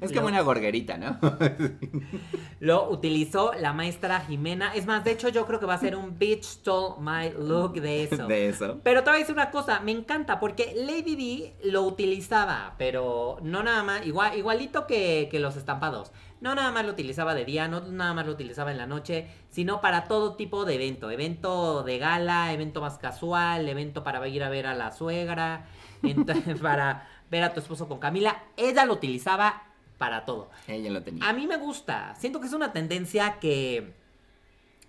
es 0.00 0.10
como 0.12 0.22
Lo- 0.22 0.28
una 0.28 0.40
gorguerita, 0.42 0.96
¿no? 0.96 1.18
Lo 2.60 2.90
utilizó 2.90 3.52
la 3.54 3.72
maestra 3.72 4.20
Jimena. 4.20 4.74
Es 4.74 4.86
más, 4.86 5.04
de 5.04 5.12
hecho, 5.12 5.28
yo 5.28 5.46
creo 5.46 5.60
que 5.60 5.66
va 5.66 5.74
a 5.74 5.78
ser 5.78 5.96
un 5.96 6.18
Bitch 6.18 6.42
Stole 6.44 6.96
My 7.00 7.30
Look 7.38 7.74
de 7.80 8.04
eso. 8.10 8.26
de 8.26 8.48
eso. 8.48 8.80
Pero 8.82 9.02
te 9.02 9.10
voy 9.10 9.16
a 9.16 9.20
decir 9.20 9.34
una 9.34 9.50
cosa, 9.50 9.80
me 9.80 9.92
encanta 9.92 10.38
porque 10.40 10.74
Lady 10.76 11.16
Di 11.16 11.52
lo 11.64 11.82
utilizaba, 11.82 12.74
pero 12.78 13.38
no 13.42 13.62
nada 13.62 13.82
más, 13.82 14.06
igual, 14.06 14.36
igualito 14.36 14.86
que, 14.86 15.28
que 15.30 15.40
los 15.40 15.56
estampados. 15.56 16.12
No 16.40 16.54
nada 16.54 16.70
más 16.70 16.86
lo 16.86 16.92
utilizaba 16.92 17.34
de 17.34 17.44
día, 17.44 17.68
no 17.68 17.80
nada 17.82 18.14
más 18.14 18.24
lo 18.24 18.32
utilizaba 18.32 18.70
en 18.70 18.78
la 18.78 18.86
noche, 18.86 19.28
sino 19.50 19.82
para 19.82 20.04
todo 20.04 20.36
tipo 20.36 20.64
de 20.64 20.76
evento. 20.76 21.10
Evento 21.10 21.82
de 21.82 21.98
gala, 21.98 22.52
evento 22.54 22.80
más 22.80 22.96
casual, 22.96 23.68
evento 23.68 24.02
para 24.02 24.26
ir 24.26 24.42
a 24.42 24.48
ver 24.48 24.66
a 24.66 24.74
la 24.74 24.90
suegra, 24.90 25.66
para 26.62 27.06
ver 27.30 27.42
a 27.44 27.52
tu 27.52 27.60
esposo 27.60 27.88
con 27.88 27.98
Camila. 27.98 28.42
Ella 28.56 28.86
lo 28.86 28.94
utilizaba 28.94 29.64
para 30.00 30.24
todo. 30.24 30.48
Ella 30.66 30.90
lo 30.90 31.02
tenía. 31.02 31.28
A 31.28 31.32
mí 31.34 31.46
me 31.46 31.58
gusta. 31.58 32.14
Siento 32.16 32.40
que 32.40 32.46
es 32.46 32.54
una 32.54 32.72
tendencia 32.72 33.38
que 33.38 33.92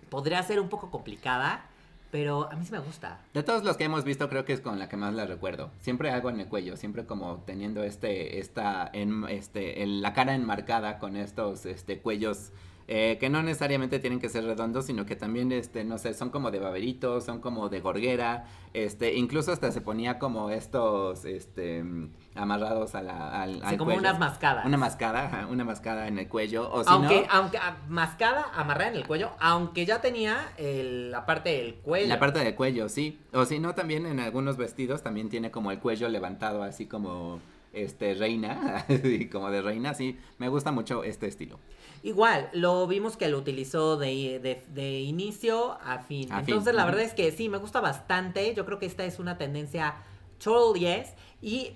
podría 0.08 0.42
ser 0.42 0.58
un 0.58 0.68
poco 0.70 0.90
complicada, 0.90 1.66
pero 2.10 2.50
a 2.50 2.56
mí 2.56 2.64
sí 2.64 2.72
me 2.72 2.78
gusta. 2.78 3.20
De 3.34 3.42
todos 3.42 3.62
los 3.62 3.76
que 3.76 3.84
hemos 3.84 4.04
visto, 4.04 4.28
creo 4.30 4.44
que 4.46 4.54
es 4.54 4.60
con 4.62 4.78
la 4.78 4.88
que 4.88 4.96
más 4.96 5.12
la 5.12 5.26
recuerdo. 5.26 5.70
Siempre 5.80 6.10
algo 6.10 6.30
en 6.30 6.40
el 6.40 6.48
cuello, 6.48 6.76
siempre 6.78 7.04
como 7.04 7.42
teniendo 7.46 7.82
este, 7.84 8.38
esta, 8.38 8.88
en, 8.92 9.24
este, 9.28 9.82
el- 9.82 10.00
la 10.00 10.14
cara 10.14 10.34
enmarcada 10.34 10.98
con 10.98 11.16
estos, 11.16 11.66
este, 11.66 11.98
cuellos 12.00 12.50
eh, 12.88 13.16
que 13.20 13.30
no 13.30 13.42
necesariamente 13.42 14.00
tienen 14.00 14.18
que 14.18 14.28
ser 14.28 14.44
redondos, 14.44 14.86
sino 14.86 15.06
que 15.06 15.14
también, 15.14 15.52
este, 15.52 15.84
no 15.84 15.98
sé, 15.98 16.14
son 16.14 16.30
como 16.30 16.50
de 16.50 16.58
baberitos, 16.58 17.24
son 17.24 17.40
como 17.40 17.68
de 17.68 17.80
gorguera, 17.80 18.46
este, 18.74 19.14
incluso 19.14 19.52
hasta 19.52 19.70
se 19.70 19.80
ponía 19.80 20.18
como 20.18 20.50
estos, 20.50 21.24
este, 21.24 21.84
amarrados 22.34 22.94
a 22.94 23.02
la, 23.02 23.42
al, 23.42 23.54
Sí, 23.56 23.60
al 23.64 23.76
como 23.78 23.90
cuello. 23.92 24.00
unas 24.00 24.18
mascadas. 24.18 24.64
Una 24.64 24.76
mascada, 24.76 25.46
una 25.50 25.64
mascada 25.64 26.08
en 26.08 26.18
el 26.18 26.28
cuello, 26.28 26.70
o 26.72 26.82
si 26.82 26.90
aunque, 26.90 27.20
no... 27.22 27.26
aunque 27.30 27.58
ah, 27.58 27.76
mascada, 27.88 28.46
amarrada 28.54 28.90
en 28.90 28.96
el 28.96 29.06
cuello, 29.06 29.30
aunque 29.40 29.84
ya 29.86 30.00
tenía 30.00 30.52
el- 30.56 31.10
la 31.10 31.26
parte 31.26 31.50
del 31.50 31.74
cuello. 31.76 32.08
La 32.08 32.18
parte 32.18 32.38
del 32.38 32.54
cuello, 32.54 32.88
sí. 32.88 33.18
O 33.32 33.44
si 33.44 33.58
no, 33.58 33.74
también 33.74 34.06
en 34.06 34.18
algunos 34.20 34.56
vestidos 34.56 35.02
también 35.02 35.28
tiene 35.28 35.50
como 35.50 35.70
el 35.72 35.78
cuello 35.78 36.08
levantado 36.08 36.62
así 36.62 36.86
como 36.86 37.40
este 37.72 38.14
reina, 38.14 38.84
como 39.32 39.50
de 39.50 39.62
reina, 39.62 39.94
sí. 39.94 40.18
Me 40.38 40.48
gusta 40.48 40.72
mucho 40.72 41.04
este 41.04 41.26
estilo. 41.26 41.58
Igual, 42.02 42.48
lo 42.52 42.86
vimos 42.88 43.16
que 43.16 43.28
lo 43.28 43.38
utilizó 43.38 43.96
de, 43.96 44.40
de- 44.40 44.64
de 44.74 45.00
inicio 45.00 45.78
a 45.84 45.98
fin. 46.00 46.32
A 46.32 46.40
fin, 46.40 46.48
Entonces, 46.54 46.74
la 46.74 46.84
verdad 46.84 47.02
es 47.02 47.14
que 47.14 47.30
sí, 47.30 47.48
me 47.48 47.58
gusta 47.58 47.80
bastante. 47.80 48.54
Yo 48.54 48.64
creo 48.66 48.78
que 48.78 48.86
esta 48.86 49.04
es 49.04 49.18
una 49.18 49.38
tendencia 49.38 49.94
yes. 50.74 51.14
Y 51.40 51.72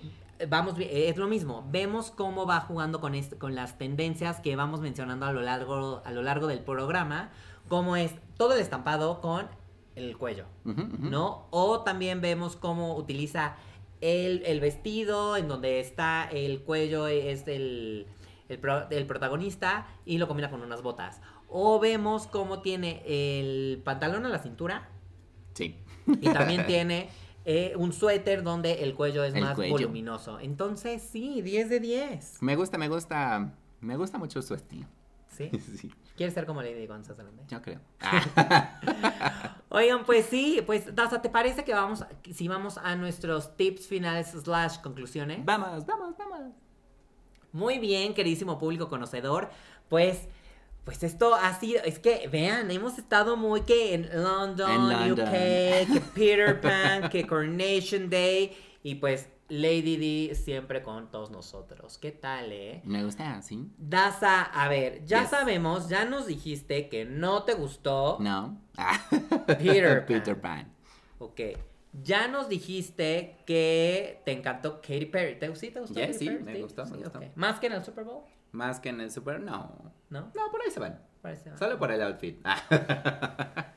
vamos, 0.49 0.75
es 0.79 1.17
lo 1.17 1.27
mismo. 1.27 1.67
Vemos 1.71 2.11
cómo 2.11 2.45
va 2.45 2.59
jugando 2.61 2.99
con, 3.01 3.13
con 3.39 3.55
las 3.55 3.77
tendencias 3.77 4.39
que 4.39 4.55
vamos 4.55 4.81
mencionando 4.81 5.25
a 5.25 5.31
lo, 5.33 5.41
largo, 5.41 6.01
a 6.05 6.11
lo 6.11 6.21
largo 6.21 6.47
del 6.47 6.59
programa. 6.59 7.31
Como 7.67 7.95
es 7.95 8.13
todo 8.37 8.53
el 8.53 8.59
estampado 8.61 9.19
con 9.21 9.47
el 9.95 10.17
cuello. 10.17 10.45
¿no? 10.63 11.47
O 11.51 11.81
también 11.81 12.21
vemos 12.21 12.55
cómo 12.55 12.95
utiliza 12.95 13.55
el, 13.99 14.43
el 14.45 14.59
vestido, 14.59 15.37
en 15.37 15.47
donde 15.47 15.79
está 15.79 16.29
el 16.31 16.61
cuello, 16.61 17.07
es 17.07 17.47
el, 17.47 18.05
el, 18.47 18.59
pro- 18.59 18.87
el 18.91 19.05
protagonista, 19.07 19.87
y 20.05 20.19
lo 20.19 20.27
combina 20.27 20.51
con 20.51 20.61
unas 20.61 20.81
botas. 20.83 21.19
O 21.49 21.79
vemos 21.79 22.27
cómo 22.27 22.61
tiene 22.61 23.01
el 23.05 23.81
pantalón 23.83 24.25
a 24.25 24.29
la 24.29 24.39
cintura, 24.39 24.89
Sí. 25.53 25.75
y 26.05 26.29
también 26.31 26.65
tiene 26.67 27.09
eh, 27.49 27.73
un 27.77 27.93
suéter 27.93 28.43
donde 28.43 28.83
el 28.83 28.93
cuello 28.93 29.23
es 29.23 29.33
El 29.33 29.41
más 29.41 29.55
cuello. 29.55 29.71
voluminoso. 29.71 30.37
Entonces, 30.41 31.01
sí, 31.01 31.41
10 31.41 31.69
de 31.69 31.79
10. 31.79 32.41
Me 32.41 32.57
gusta, 32.57 32.77
me 32.77 32.89
gusta, 32.89 33.53
me 33.79 33.95
gusta 33.95 34.17
mucho 34.17 34.41
su 34.41 34.53
estilo. 34.53 34.85
¿Sí? 35.29 35.49
Sí, 35.77 35.89
¿Quieres 36.17 36.33
ser 36.33 36.45
como 36.45 36.61
Lady 36.61 36.85
González 36.87 37.25
yo 37.47 37.61
creo. 37.61 37.79
Oigan, 39.69 40.03
pues 40.03 40.25
sí, 40.25 40.61
pues 40.65 40.93
Daza, 40.93 41.21
¿te 41.21 41.29
parece 41.29 41.63
que 41.63 41.73
vamos, 41.73 42.03
si 42.33 42.47
vamos 42.49 42.77
a 42.79 42.95
nuestros 42.95 43.55
tips 43.55 43.87
finales 43.87 44.31
slash 44.31 44.81
conclusiones? 44.81 45.45
Vamos, 45.45 45.85
vamos, 45.85 46.17
vamos. 46.17 46.53
Muy 47.53 47.79
bien, 47.79 48.13
queridísimo 48.13 48.59
público 48.59 48.89
conocedor. 48.89 49.49
Pues, 49.87 50.27
pues 50.87 51.03
esto 51.03 51.35
ha 51.35 51.53
sido, 51.59 51.83
es 51.83 51.99
que 51.99 52.29
vean, 52.29 52.71
hemos 52.71 52.97
estado 52.97 53.35
muy 53.35 53.63
que 53.63 53.93
en 53.93 54.09
London, 54.23 54.71
En 54.71 54.87
London. 54.87 55.27
UK, 55.27 55.31
que 55.33 56.01
Peter 56.15 56.61
Pan, 56.61 57.09
que 57.09 57.27
Coronation 57.27 58.09
Day 58.09 58.55
y 58.83 58.95
pues 58.95 59.27
Lady 59.49 59.97
D 60.29 60.33
siempre 60.35 60.81
con 60.83 61.11
todos 61.11 61.29
nosotros. 61.29 61.97
¿Qué 61.97 62.13
tal, 62.13 62.53
eh? 62.53 62.79
Me 62.85 63.03
gusta, 63.03 63.41
¿sí? 63.41 63.69
Daza, 63.77 64.43
a 64.43 64.69
ver, 64.69 65.03
ya 65.03 65.23
Yes. 65.23 65.29
sabemos, 65.31 65.89
ya 65.89 66.05
nos 66.05 66.25
dijiste 66.25 66.87
que 66.87 67.03
no 67.03 67.43
te 67.43 67.53
gustó. 67.55 68.15
No. 68.21 68.57
Ah. 68.77 68.97
Peter 69.59 69.97
Pan. 69.99 70.05
Peter 70.07 70.39
Pan. 70.39 70.73
Ok. 71.19 71.41
Ya 72.01 72.29
nos 72.29 72.47
dijiste 72.47 73.35
que 73.45 74.21
te 74.23 74.31
encantó 74.31 74.79
Katy 74.79 75.07
Perry. 75.07 75.37
¿Te, 75.37 75.53
¿Sí 75.57 75.69
te 75.69 75.81
gustó? 75.81 75.95
Yes, 75.95 76.07
Katy 76.13 76.17
sí, 76.19 76.25
Perry? 76.29 76.43
me 76.43 76.61
gustó, 76.61 76.85
me 76.85 76.91
Sí, 76.91 77.03
gustó. 77.03 77.19
¿Más 77.35 77.59
que 77.59 77.67
en 77.67 77.73
el 77.73 77.83
Super 77.83 78.05
Bowl? 78.05 78.23
Más 78.53 78.79
que 78.79 78.87
en 78.89 79.01
el 79.01 79.11
Super, 79.11 79.41
no. 79.41 79.91
¿No? 80.09 80.31
No, 80.35 80.51
por 80.51 80.61
ahí 80.61 80.71
se 80.71 80.79
van. 80.79 81.01
Solo 81.59 81.77
por 81.77 81.91
el 81.91 82.01
outfit. 82.01 82.39
Ah, 82.45 82.61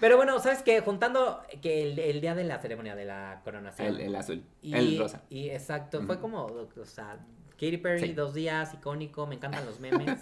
Pero 0.00 0.16
bueno, 0.16 0.38
¿sabes 0.40 0.62
qué? 0.62 0.80
Juntando 0.80 1.42
que 1.62 1.82
el, 1.92 1.98
el 1.98 2.20
día 2.20 2.34
de 2.34 2.44
la 2.44 2.58
ceremonia 2.58 2.94
de 2.94 3.04
la 3.06 3.40
coronación. 3.44 3.88
el, 3.88 4.00
el 4.00 4.14
azul. 4.16 4.44
y, 4.62 4.74
El 4.74 4.98
rosa. 4.98 5.22
Y 5.30 5.48
exacto, 5.50 6.02
fue 6.02 6.20
como, 6.20 6.44
o 6.44 6.68
sea, 6.84 7.18
Katy 7.52 7.78
Perry, 7.78 8.00
Sí. 8.08 8.12
dos 8.12 8.34
días, 8.34 8.74
icónico, 8.74 9.26
me 9.26 9.36
encantan 9.36 9.64
los 9.64 9.80
memes. 9.80 10.20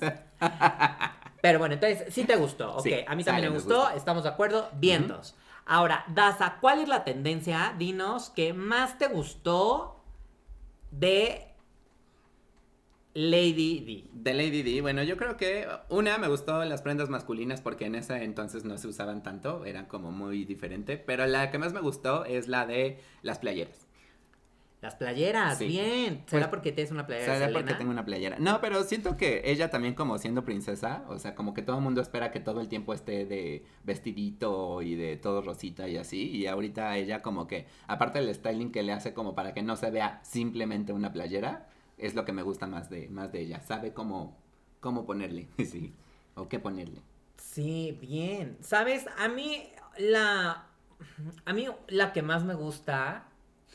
Pero 1.43 1.59
bueno, 1.59 1.75
entonces, 1.75 2.13
sí 2.15 2.25
te 2.25 2.37
gustó. 2.37 2.77
Ok, 2.77 2.83
Sí, 2.83 2.95
a 3.07 3.15
mí 3.17 3.25
también 3.25 3.49
me 3.49 3.55
gustó, 3.55 3.81
gusta. 3.81 3.97
estamos 3.97 4.23
de 4.23 4.29
acuerdo, 4.31 4.69
vientos. 4.75 5.37
Ahora, 5.67 6.05
Daza, 6.09 6.59
¿cuál 6.61 6.81
es 6.81 6.89
la 6.89 7.05
tendencia? 7.05 7.75
Dinos 7.79 8.31
que 8.31 8.53
más 8.53 8.97
te 8.99 9.09
gustó 9.09 10.05
de 10.91 11.54
Lady 13.15 13.81
D. 13.81 14.05
De 14.13 14.35
Lady 14.35 14.63
D, 14.63 14.81
bueno, 14.81 15.03
yo 15.05 15.17
creo 15.17 15.37
que 15.37 15.69
una 15.89 16.19
me 16.19 16.27
gustó 16.29 16.65
las 16.65 16.83
prendas 16.83 17.09
masculinas 17.09 17.61
porque 17.61 17.87
en 17.87 17.95
ese 17.95 18.25
entonces 18.25 18.65
no 18.65 18.77
se 18.77 18.89
usaban 18.89 19.23
tanto, 19.23 19.65
eran 19.65 19.87
como 19.87 20.11
muy 20.11 20.45
diferente, 20.45 20.99
pero 20.99 21.25
la 21.27 21.51
que 21.53 21.59
más 21.59 21.73
me 21.73 21.81
gustó 21.81 22.25
es 22.25 22.49
la 22.49 22.67
de 22.67 22.99
las 23.23 23.39
playeras. 23.39 23.87
Las 24.83 24.97
playeras, 24.97 25.57
Sí. 25.59 25.67
bien. 25.67 26.25
¿Será 26.27 26.47
Pues, 26.47 26.49
porque 26.49 26.73
tienes 26.73 26.91
una 26.91 27.07
playera 27.07 27.25
de 27.27 27.39
¿Sabes 27.39 27.47
Selena? 27.49 27.59
porque 27.67 27.79
tengo 27.79 27.91
una 27.93 28.05
playera? 28.05 28.37
No, 28.39 28.61
pero 28.61 28.83
siento 28.83 29.17
que 29.17 29.43
ella 29.45 29.71
también 29.71 29.95
como 29.95 30.19
siendo 30.19 30.45
princesa, 30.45 31.05
o 31.09 31.19
sea, 31.19 31.35
como 31.35 31.55
que 31.55 31.63
todo 31.63 31.77
el 31.79 31.83
mundo 31.83 32.03
espera 32.03 32.33
que 32.33 32.41
todo 32.41 32.61
el 32.61 32.69
tiempo 32.69 32.93
esté 32.93 33.25
de 33.25 33.65
vestidito 33.85 34.83
y 34.83 34.95
de 34.97 35.17
todo 35.17 35.41
rosita 35.41 35.89
y 35.89 35.97
así, 35.97 36.29
y 36.31 36.47
ahorita 36.49 36.99
ella 36.99 37.23
como 37.23 37.47
que, 37.47 37.67
aparte 37.87 38.19
del 38.21 38.35
styling 38.35 38.73
que 38.73 38.83
le 38.83 38.93
hace 38.93 39.15
como 39.15 39.35
para 39.35 39.55
que 39.55 39.63
no 39.63 39.77
se 39.77 39.91
vea 39.91 40.21
simplemente 40.23 40.93
una 40.93 41.13
playera, 41.13 41.67
es 41.99 42.15
lo 42.15 42.25
que 42.25 42.33
me 42.33 42.43
gusta 42.43 42.67
más 42.67 42.91
de, 42.91 43.09
más 43.09 43.33
de 43.33 43.41
ella, 43.41 43.61
sabe 43.61 43.93
cómo, 43.93 44.37
cómo 44.81 45.07
ponerle, 45.07 45.49
sí, 45.59 45.93
o 46.35 46.49
qué 46.49 46.59
ponerle. 46.59 47.03
Sí, 47.37 47.99
bien. 48.01 48.57
¿Sabes? 48.61 49.07
A 49.19 49.29
mí 49.29 49.69
la 49.99 50.67
a 51.45 51.53
mí 51.53 51.69
la 51.89 52.13
que 52.13 52.23
más 52.23 52.45
me 52.45 52.55
gusta 52.55 53.27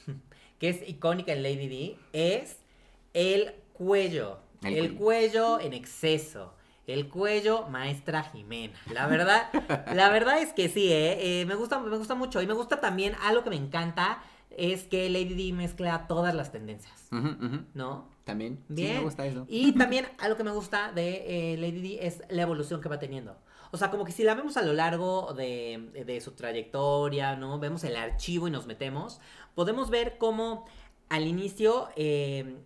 que 0.60 0.70
es 0.70 0.88
icónica 0.88 1.34
en 1.34 1.44
Lady 1.44 1.68
D 1.68 1.98
es 2.14 2.58
el 3.14 3.54
cuello. 3.74 4.40
El, 4.64 4.78
El 4.78 4.96
cuello 4.96 5.60
en 5.60 5.74
exceso. 5.74 6.54
El 6.86 7.08
cuello, 7.08 7.68
maestra 7.68 8.24
Jimena. 8.24 8.74
La 8.92 9.06
verdad, 9.06 9.50
la 9.94 10.10
verdad 10.10 10.42
es 10.42 10.54
que 10.54 10.70
sí, 10.70 10.92
¿eh? 10.92 11.42
Eh, 11.42 11.46
me 11.46 11.54
gusta, 11.54 11.80
me 11.80 11.96
gusta 11.96 12.16
mucho. 12.16 12.42
Y 12.42 12.48
me 12.48 12.56
gusta 12.56 12.82
también, 12.82 13.16
algo 13.22 13.44
que 13.44 13.52
me 13.52 13.56
encanta, 13.58 14.24
es 14.60 14.84
que 14.84 15.10
Lady 15.10 15.34
D 15.34 15.54
mezcla 15.56 16.08
todas 16.08 16.34
las 16.36 16.52
tendencias. 16.52 17.08
¿No? 17.74 18.08
También, 18.24 18.64
sí, 18.68 18.74
Bien. 18.76 18.98
me 18.98 19.04
gusta 19.04 19.26
eso. 19.26 19.46
Y 19.50 19.72
también 19.74 20.06
algo 20.20 20.38
que 20.38 20.44
me 20.44 20.52
gusta 20.52 20.92
de 20.92 21.54
eh, 21.54 21.58
Lady 21.58 21.82
D 21.82 22.08
es 22.08 22.22
la 22.30 22.44
evolución 22.44 22.82
que 22.82 22.90
va 22.90 23.00
teniendo. 23.00 23.36
O 23.72 23.78
sea, 23.78 23.92
como 23.92 24.04
que 24.06 24.12
si 24.12 24.24
la 24.24 24.34
vemos 24.36 24.58
a 24.58 24.62
lo 24.64 24.74
largo 24.74 25.34
de, 25.34 25.92
de 26.06 26.22
su 26.22 26.32
trayectoria, 26.32 27.36
¿no? 27.36 27.60
Vemos 27.60 27.84
el 27.84 27.96
archivo 27.96 28.48
y 28.48 28.52
nos 28.52 28.66
metemos, 28.66 29.20
podemos 29.56 29.90
ver 29.90 30.18
cómo 30.18 30.66
al 31.10 31.28
inicio 31.28 31.90
eh, 31.96 32.58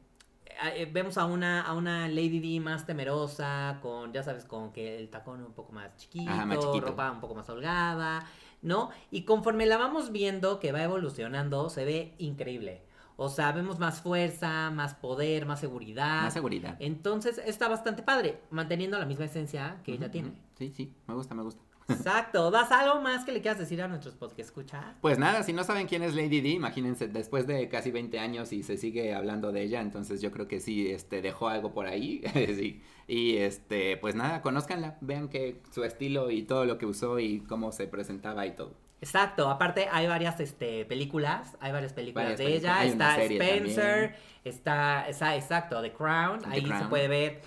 eh, 0.76 0.90
vemos 0.92 1.18
a 1.18 1.26
una, 1.26 1.62
a 1.62 1.74
una 1.74 2.08
Lady 2.08 2.40
D 2.40 2.60
más 2.60 2.86
temerosa, 2.86 3.80
con, 3.82 4.14
ya 4.14 4.24
sabes, 4.24 4.46
con 4.46 4.72
que 4.72 4.98
el 4.98 5.10
tacón 5.10 5.44
un 5.44 5.54
poco 5.54 5.72
más 5.74 5.96
chiquito, 5.98 6.30
Ajá, 6.32 6.46
más 6.46 6.60
chiquito. 6.60 6.88
ropa 6.88 7.12
un 7.12 7.20
poco 7.20 7.36
más 7.36 7.50
holgada, 7.50 8.26
¿no? 8.63 8.89
Y 9.12 9.23
conforme 9.23 9.65
la 9.65 9.78
vamos 9.78 10.12
viendo 10.12 10.60
que 10.60 10.71
va 10.71 10.84
evolucionando, 10.84 11.69
se 11.69 11.86
ve 11.86 12.15
increíble. 12.17 12.82
O 13.15 13.30
sea, 13.30 13.52
vemos 13.52 13.78
más 13.78 14.02
fuerza, 14.02 14.71
más 14.71 14.95
poder, 14.95 15.45
más 15.45 15.60
seguridad. 15.60 16.23
Más 16.23 16.34
seguridad. 16.34 16.76
Entonces 16.80 17.39
está 17.45 17.67
bastante 17.67 18.02
padre, 18.02 18.41
manteniendo 18.49 18.97
la 18.97 19.06
misma 19.06 19.26
esencia 19.26 19.78
que 19.84 19.93
ella 19.93 20.10
tiene. 20.10 20.34
Sí, 20.58 20.73
sí, 20.76 20.91
me 21.08 21.13
gusta, 21.13 21.36
me 21.36 21.43
gusta. 21.43 21.62
Exacto. 21.89 22.52
¿Das 22.52 22.72
algo 22.72 23.02
más 23.02 23.26
que 23.26 23.32
le 23.32 23.41
quieras 23.41 23.60
decir 23.60 23.82
a 23.82 23.88
nuestros 23.88 24.15
podcast 24.15 24.39
escucha? 24.39 24.96
Pues 25.02 25.17
nada, 25.17 25.43
si 25.43 25.54
no 25.54 25.63
saben 25.63 25.88
quién 25.88 26.04
es 26.04 26.15
Lady 26.15 26.41
D, 26.41 26.50
imagínense, 26.50 27.08
después 27.08 27.48
de 27.48 27.67
casi 27.69 27.91
20 27.91 28.19
años 28.19 28.54
y 28.54 28.63
se 28.63 28.78
sigue 28.78 29.13
hablando 29.13 29.52
de 29.52 29.63
ella, 29.63 29.82
entonces 29.82 30.22
yo 30.22 30.32
creo 30.32 30.48
que 30.48 30.60
sí, 30.60 30.89
este, 30.91 31.22
dejó 31.22 31.50
algo 31.50 31.74
por 31.74 31.88
ahí, 31.88 32.22
sí. 32.34 32.82
Y 33.08 33.38
este, 33.38 33.98
pues 33.98 34.15
nada, 34.15 34.41
conózcanla, 34.41 34.98
vean 35.02 35.28
que 35.28 35.62
su 35.72 35.84
estilo 35.84 36.32
y 36.32 36.43
todo 36.43 36.65
lo 36.65 36.78
que 36.78 36.86
usó 36.86 37.19
y 37.19 37.41
cómo 37.41 37.72
se 37.72 37.88
presentaba 37.88 38.46
y 38.46 38.52
todo. 38.56 38.84
Exacto. 39.04 39.50
Aparte 39.50 39.89
hay 39.91 40.08
varias 40.08 40.39
este, 40.39 40.86
películas, 40.86 41.58
hay 41.60 41.74
varias 41.74 41.91
películas 41.91 42.24
Varias 42.24 42.39
de 42.39 42.46
películas. 42.46 42.63
ella. 42.63 42.80
Hay 42.80 42.89
Está 42.89 43.22
Spencer, 43.22 44.15
está, 44.46 45.10
está, 45.10 45.36
exacto, 45.36 45.82
The 45.82 45.91
Crown. 45.91 46.39
The 46.39 46.50
Ahí 46.50 46.65
se 46.65 46.86
puede 46.86 47.10
ver 47.10 47.41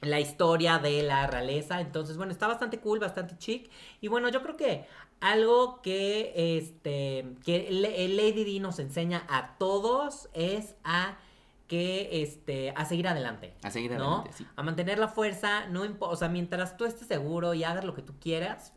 la 0.00 0.20
historia 0.20 0.78
de 0.78 1.02
la 1.02 1.26
realeza. 1.26 1.80
Entonces, 1.80 2.16
bueno, 2.16 2.32
está 2.32 2.46
bastante 2.46 2.80
cool, 2.80 2.98
bastante 2.98 3.36
chic. 3.38 3.70
Y 4.00 4.08
bueno, 4.08 4.28
yo 4.28 4.42
creo 4.42 4.56
que 4.56 4.86
algo 5.20 5.82
que 5.82 6.32
este 6.56 7.36
que 7.44 7.68
Lady 7.70 8.44
D 8.44 8.60
nos 8.60 8.78
enseña 8.78 9.26
a 9.28 9.58
todos 9.58 10.28
es 10.32 10.76
a 10.84 11.18
que 11.66 12.22
este 12.22 12.72
a 12.74 12.84
seguir 12.84 13.06
adelante. 13.06 13.54
A 13.62 13.70
seguir 13.70 13.92
¿no? 13.92 13.96
adelante, 13.96 14.32
sí. 14.32 14.46
A 14.56 14.62
mantener 14.62 14.98
la 14.98 15.08
fuerza, 15.08 15.66
no 15.66 15.84
o 16.00 16.16
sea, 16.16 16.28
mientras 16.28 16.76
tú 16.76 16.84
estés 16.84 17.06
seguro 17.06 17.54
y 17.54 17.64
hagas 17.64 17.84
lo 17.84 17.94
que 17.94 18.02
tú 18.02 18.14
quieras, 18.18 18.72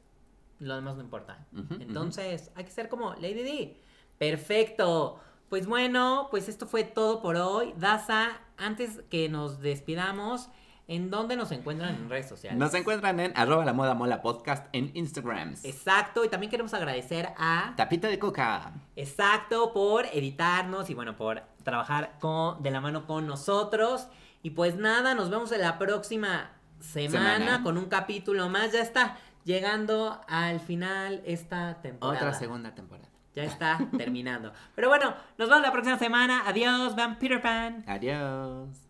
lo 0.60 0.76
demás 0.76 0.96
no 0.96 1.02
importa. 1.02 1.46
Entonces, 1.80 2.52
hay 2.56 2.64
que 2.66 2.72
ser 2.72 2.90
como 2.90 3.14
Lady 3.16 3.44
D. 3.44 3.82
Perfecto. 4.18 5.20
Pues 5.50 5.68
bueno, 5.68 6.28
pues 6.32 6.50
esto 6.50 6.66
fue 6.68 6.84
todo 6.84 7.22
por 7.22 7.36
hoy. 7.36 7.74
Daza, 7.78 8.42
antes 8.58 9.02
que 9.10 9.30
nos 9.30 9.60
despidamos, 9.60 10.50
¿en 10.88 11.10
dónde 11.10 11.36
nos 11.36 11.52
encuentran 11.52 11.96
en 11.96 12.10
redes 12.10 12.28
sociales? 12.28 12.60
Nos 12.60 12.74
encuentran 12.74 13.20
en 13.20 13.32
arroba 13.36 13.66
la 13.66 13.74
moda 13.74 13.94
mola 13.94 14.22
podcast 14.22 14.68
en 14.74 14.92
Instagram. 14.96 15.56
Exacto, 15.64 16.24
y 16.26 16.30
también 16.30 16.50
queremos 16.50 16.74
agradecer 16.74 17.30
a 17.38 17.74
Tapita 17.76 18.08
de 18.08 18.20
coca. 18.20 18.74
Exacto, 18.96 19.74
por 19.74 20.06
editarnos 20.08 20.90
y 20.90 20.94
bueno, 20.94 21.16
por 21.16 21.42
trabajar 21.64 22.18
con, 22.20 22.62
de 22.62 22.72
la 22.72 22.82
mano 22.82 23.06
con 23.08 23.28
nosotros. 23.28 24.08
Y 24.42 24.52
pues 24.52 24.76
nada, 24.76 25.16
nos 25.16 25.30
vemos 25.30 25.52
en 25.52 25.62
la 25.62 25.78
próxima 25.80 26.52
semana, 26.80 27.38
Semana. 27.38 27.64
con 27.64 27.78
un 27.78 27.86
capítulo 27.86 28.50
más. 28.50 28.74
Ya 28.74 28.82
está 28.82 29.18
llegando 29.46 30.20
al 30.28 30.60
final 30.60 31.22
esta 31.26 31.82
temporada. 31.82 32.20
Otra 32.20 32.34
segunda 32.34 32.76
temporada. 32.76 33.08
Ya 33.34 33.44
está 33.46 33.80
terminando. 33.98 34.52
Pero 34.76 34.90
bueno, 34.90 35.14
nos 35.38 35.48
vemos 35.48 35.64
la 35.64 35.72
próxima 35.72 35.98
semana. 35.98 36.44
Adiós, 36.46 36.96
Van 36.96 37.18
Peter 37.18 37.42
Pan. 37.42 37.84
Adiós. 37.88 38.83